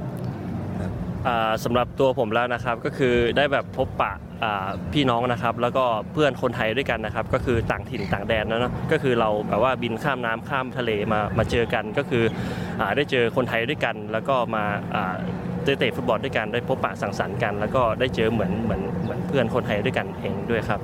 [1.26, 4.12] อ่าสำหรับตัวผมแล้วนะครับก็คือได้แบบพบปะ
[4.44, 12.24] อ่าพี่น้องนะครับ แล้วก็เพื่อนคนไทยด้วยกันนะครับ ก็คือต่างถิ่นต่างแดนนะเนอะก็คือเราแบบว่าบินข้ามน้ำข้ามทะเลมามาเจอกันก็คือ
[12.80, 15.16] อาได้เจอคนไทยด้วยกัน แล้วก็มาอ่า
[15.69, 20.81] ได้เตะฟุตบอลด้วยกันได้พบปะสังสรรค์กัน แล้วก็ได้เจอเหมือนเหมือนเหมือนเพื่อนคนไทยด้วยกันเองด้วยครับ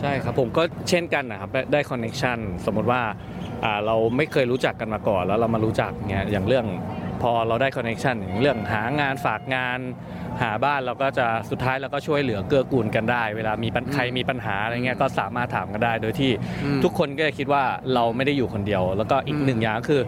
[0.00, 3.02] ใช่ครับผมก็เช่นกันนะครับได้ได้ connection สมมติว่า
[3.64, 6.66] อ่าเราไม่เคยรู้จักกันมาก่อนแล้วเรามารู้จักเงี้ยอย่างเรื่อง
[7.22, 9.78] พอเราได้ connection อย่างเรื่องหางานฝากงาน
[10.42, 16.30] หาบ้านเราก็จะสุดท้ายเราก็ช่วยเหลือเกื้อกูลกันได้ เวลามีปัญใครมีปัญหาอะไรเงี้ยก็สามารถถามกันได้ โดยที่
[16.64, 17.62] อืมทุกคนก็จะคิดว่า
[17.94, 20.02] เราไม่ได้อยู่คนเดียว แล้วก็อีกหนึ่งอย่างก็คือ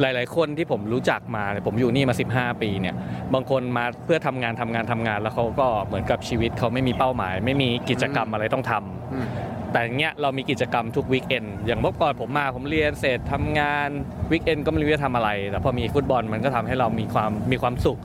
[0.00, 2.94] หลาย ๆ คนที่ผมรู้จักมาเนี่ยผมอยู่นี่มา 15 ปีเนี่ย
[3.34, 13.88] บางคนมาเพื่อทำงานทำงานทำงานแล้วเขาก็เหมือนกับชีวิตเขาไม่มีเป้าหมาย ไม่มีกิจกรรมอะไรต้องทำแต่อย่างเงี้ยเรามีกิจกรรมทุกวีคเอนอย่างเมื่อก่อนผมมาผมเรียนเสร็จทำงาน
[14.30, 17.98] วีคเอนก็ไม่รู้จะทำอะไร แต่พอมีฟุตบอลมันก็ทำให้เรามีความมีความสุข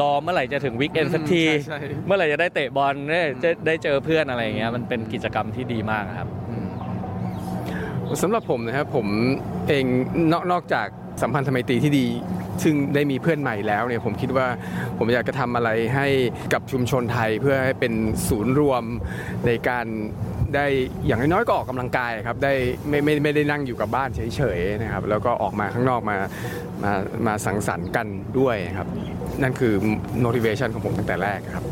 [0.00, 6.28] รอเมื่อไหร่จะถึงวีคเอนสักที ใช่ใช่ เมื่อไหร่จะได้เตะบอลได้จะได้เจอเพื่อนอะไรอย่างเงี้ยมันเป็นกิจกรรมที่ดีมากครับ
[8.22, 9.06] สำหรับผมนะครับผม
[9.68, 9.84] เอง
[10.32, 10.86] นอกนอกจาก
[11.22, 12.06] สัมพันธไมตรีที่ดี
[12.62, 14.46] ซึ่งได้มีเพื่อนใหม่แล้วเนี่ยผมคิดว่า
[14.98, 16.06] ผมอยากจะทำอะไรให้
[16.52, 17.92] กับชุมชนไทยเพื่อให้เป็น
[18.28, 18.84] ศูนย์รวม
[19.46, 19.86] ในการ
[20.54, 20.66] ได้
[21.06, 22.52] อย่างน้อยๆก็ออกกำลังกายครับได้
[22.88, 26.16] ไม่ไม่ไม่ได้นั่งอยู่กับบ้านเฉยๆนะครับแล้วก็ออกมาข้างนอกมา
[26.82, 26.92] มา
[27.26, 28.06] มาสังสรรค์กัน
[28.38, 28.88] ด้วยครับ
[29.42, 29.72] นั่นคือ
[30.24, 31.64] motivation ของผมตั้งแต่แรกครับ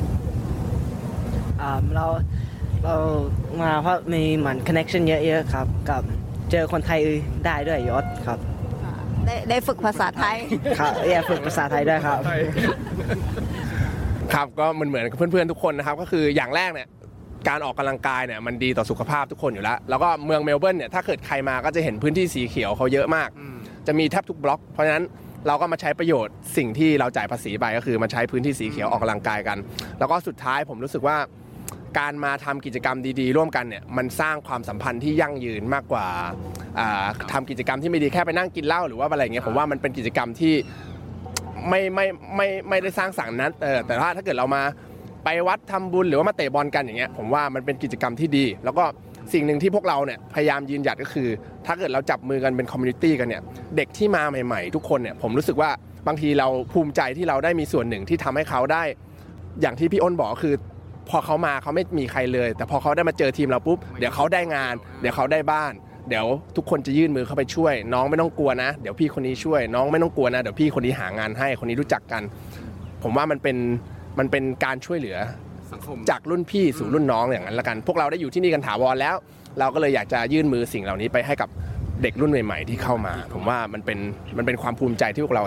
[1.94, 2.06] เรา
[2.84, 2.96] เรา
[3.62, 6.02] มาเพราะมีเหมือน connection เยอะๆครับ กับ
[6.50, 7.00] เจอคนไทย
[7.46, 8.38] ได้ด้วยยศครับ
[9.28, 10.36] ได้ได้ฝึกภาษาไทย
[10.78, 12.18] ครับอยากฝึกภาษาไทยด้วยครับ
[14.34, 16.88] ครับก็มันเหมือนกับเพื่อนๆทุกคนนะครับ ก็คืออย่างแรกเนี่ย
[17.48, 23.28] การออกกำลังกายเนี่ยมันดีต่อสุขภาพทุกคนอยู่แล้ว แล้วก็เมืองเมลเบิร์นเนี่ยถ้าเกิดใครมาก็จะเห็นพื้นที่สีเขียวเขาเยอะมาก
[23.86, 25.04] จะมีแทบทุกบล็อก เพราะฉะนั้น
[25.46, 29.58] เราก็มาใช้ประโยชน์สิ่งที่เราจ่ายภาษีไปก็คือมาใช้พื้นที่สีเขียวออกกำลังกายกัน
[29.98, 31.16] แล้วก็สุดท้ายผมรู้สึกว่า
[31.98, 36.06] การมาทำกิจกรรมดีๆ ร่วมกันเนี่ยมันสร้างความสัมพันธ์ที่ยั่งยืนมากกว่า
[36.78, 40.54] อ่าทำกิจกรรมที่ไม่ดีแค่ไปนั่งกินเหล้าหรือว่าอะไรอย่างเงี้ยผมว่ามันเป็นกิจกรรมที่
[41.68, 44.62] ไม่ไม่ไม่ไม่ได้สร้างสรรค์นั้นเออแต่ว่าถ้าเกิดเรามา
[45.24, 48.84] ไปวัดทำบุญหรือว่ามาเตะบอลกันอย่างเงี้ยผมว่ามันเป็นกิจกรรมที่ดี แล้วก็
[49.32, 51.28] สิ่งหนึ่งที่พวกเราเนี่ยพยายามยืนหยัดก็คือ
[51.66, 53.42] ถ้าเกิดเราจับมือกันเป็น community กันเนี่ย
[53.76, 55.70] เด็กที่มาใหม่ๆ ทุกคนเนี่ยผมรู้สึกว่า
[56.06, 58.82] บางทีเราภูมิใจที่เราได้มีส่วนหนึ่งที่ทำให้เขาได้
[59.60, 60.54] อย่างที่พี่อ้นบอกคือ
[61.10, 65.72] พอเขามาเขาไม่มีใครเลย แต่พอเขาได้มาเจอทีมเราปุ๊บเดี๋ยวเขาได้งาน เดี๋ยวเขาได้บ้าน
[66.08, 72.22] เดี๋ยวทุกคนจะยื่นมือเข้าไปช่วย น้องไม่ต้องกลัวนะ เดี๋ยวพี่คนนี้ช่วย น้องไม่ต้องกลัวนะเดี๋ยวพี่คนนี้หางานให้คนนี้รู้จักกัน
[73.02, 73.56] ผมว่ามันเป็น
[74.18, 75.16] มันเป็นการช่วยเหลือ
[75.72, 79.16] สังคมจากรุ่นพี่สู่รุ่นน้องอย่างนั้นละกัน พวกเราได้อยู่ที่นี่กันถาวรแล้ว
[79.58, 81.48] เราก็เลยอยากจะยื่นมือสิ่งเหล่านี้ไปให้กับ
[82.02, 83.98] เด็กรุ่นใหม่ ๆ ที่เข้ามา ผมว่ามันเป็น
[84.36, 85.42] มันเป็นความภูมิใจที่พวกเรา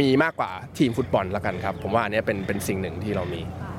[0.00, 3.73] มีมากกว่าทีมฟุตบอลละกันครับ ผมว่าอันเนี้ยเป็นเป็นสิ่งหนึ่งที่เรามีอืม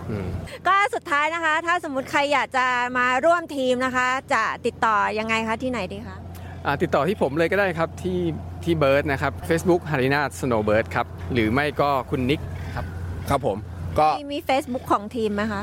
[0.67, 2.65] ก็สุดท้ายนะคะ ถ้าสมมุติใครอยากจะ
[2.97, 6.17] มาร่วมทีมนะคะ จะติดต่อยังไงคะที่ไหนดีคะ
[6.65, 8.19] อ่าติดต่อที่ผมเลยก็ได้ครับที่
[8.63, 12.41] ที่เบิร์ดนะครับ Facebook ฮารินาสโนเบิร์ดครับหรือไม่ก็คุณนิก
[12.75, 12.85] ครับ
[13.29, 13.57] ครับผม
[13.99, 15.61] ก็มีมี Facebook ของทีมไหมคะ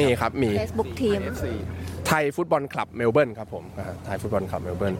[0.00, 1.20] มีครับมี Facebook ทีม
[2.06, 4.94] ไทยฟุตบอลคลับเมลเบิร์นครับผมอ่าไทยฟุตบอลคลับเมลเบิร์น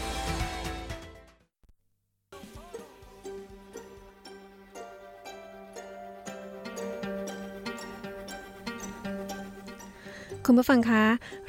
[10.51, 11.05] คุณผู้ฟังคะ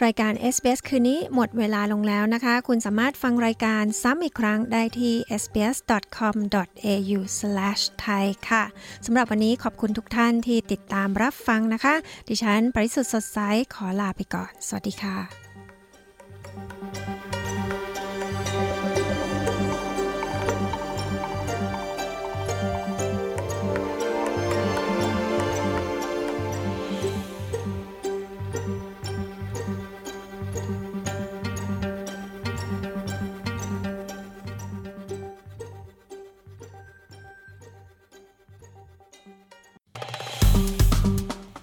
[0.05, 8.63] รายการ SBS คืนนี้หมดเวลาลงแล้วนะคะ คุณสามารถฟังรายการซ้ำอีกครั้งได้ที่ sbs.com.au/thai ค่ะ
[9.05, 11.95] สำหรับวันนี้ขอบคุณทุกท่านที่ติดตามรับฟังนะคะ
[12.29, 13.39] ดิฉันปริสุทธ์สดใส
[13.73, 15.48] ขอลาไปก่อน สวัสดีค่ะ